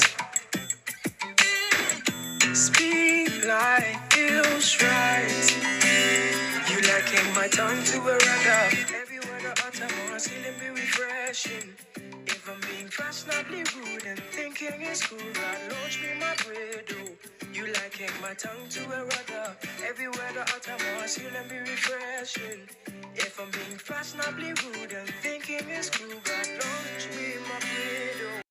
Speak 2.54 3.46
like 3.46 4.14
feels 4.14 4.82
right. 4.82 5.58
You 6.70 6.78
liking 6.82 7.34
my 7.36 7.48
tongue 7.50 7.84
to 7.84 7.98
a 8.00 8.18
ragga. 8.18 8.94
Every 9.02 9.20
word 9.20 9.46
I 9.46 9.68
utter, 9.68 9.88
more 10.08 10.18
healing 10.20 10.60
be 10.60 10.82
refreshing. 10.82 11.74
If 12.28 12.50
I'm 12.50 12.62
being 12.62 12.90
fashionably 12.90 13.64
rude 13.76 14.06
and 14.08 14.20
thinking 14.32 14.82
it's 14.82 15.06
cool, 15.08 15.20
God 15.34 15.58
launch 15.72 16.02
me 16.02 16.20
my 16.20 16.36
bread. 16.46 16.86
You 17.54 17.68
liking 17.68 18.10
my 18.20 18.34
tongue 18.34 18.68
to 18.72 18.82
a 18.86 19.06
ragga. 19.06 19.56
Every 19.88 20.08
word 20.08 20.36
I 20.38 20.42
utter, 20.42 20.76
you 20.82 21.30
healing 21.30 21.48
be 21.50 21.60
refreshing. 21.60 22.68
If 23.16 23.39
I'm 23.39 23.52
being 23.52 23.78
fashionably 23.78 24.54
rude 24.63 24.92
and 24.92 25.10
thinking 25.22 25.70
it's 25.70 25.89
cool, 25.92 26.10
God 26.24 26.48
launch 26.48 27.08
me 27.16 27.36
my 27.48 27.60
bread, 27.60 28.43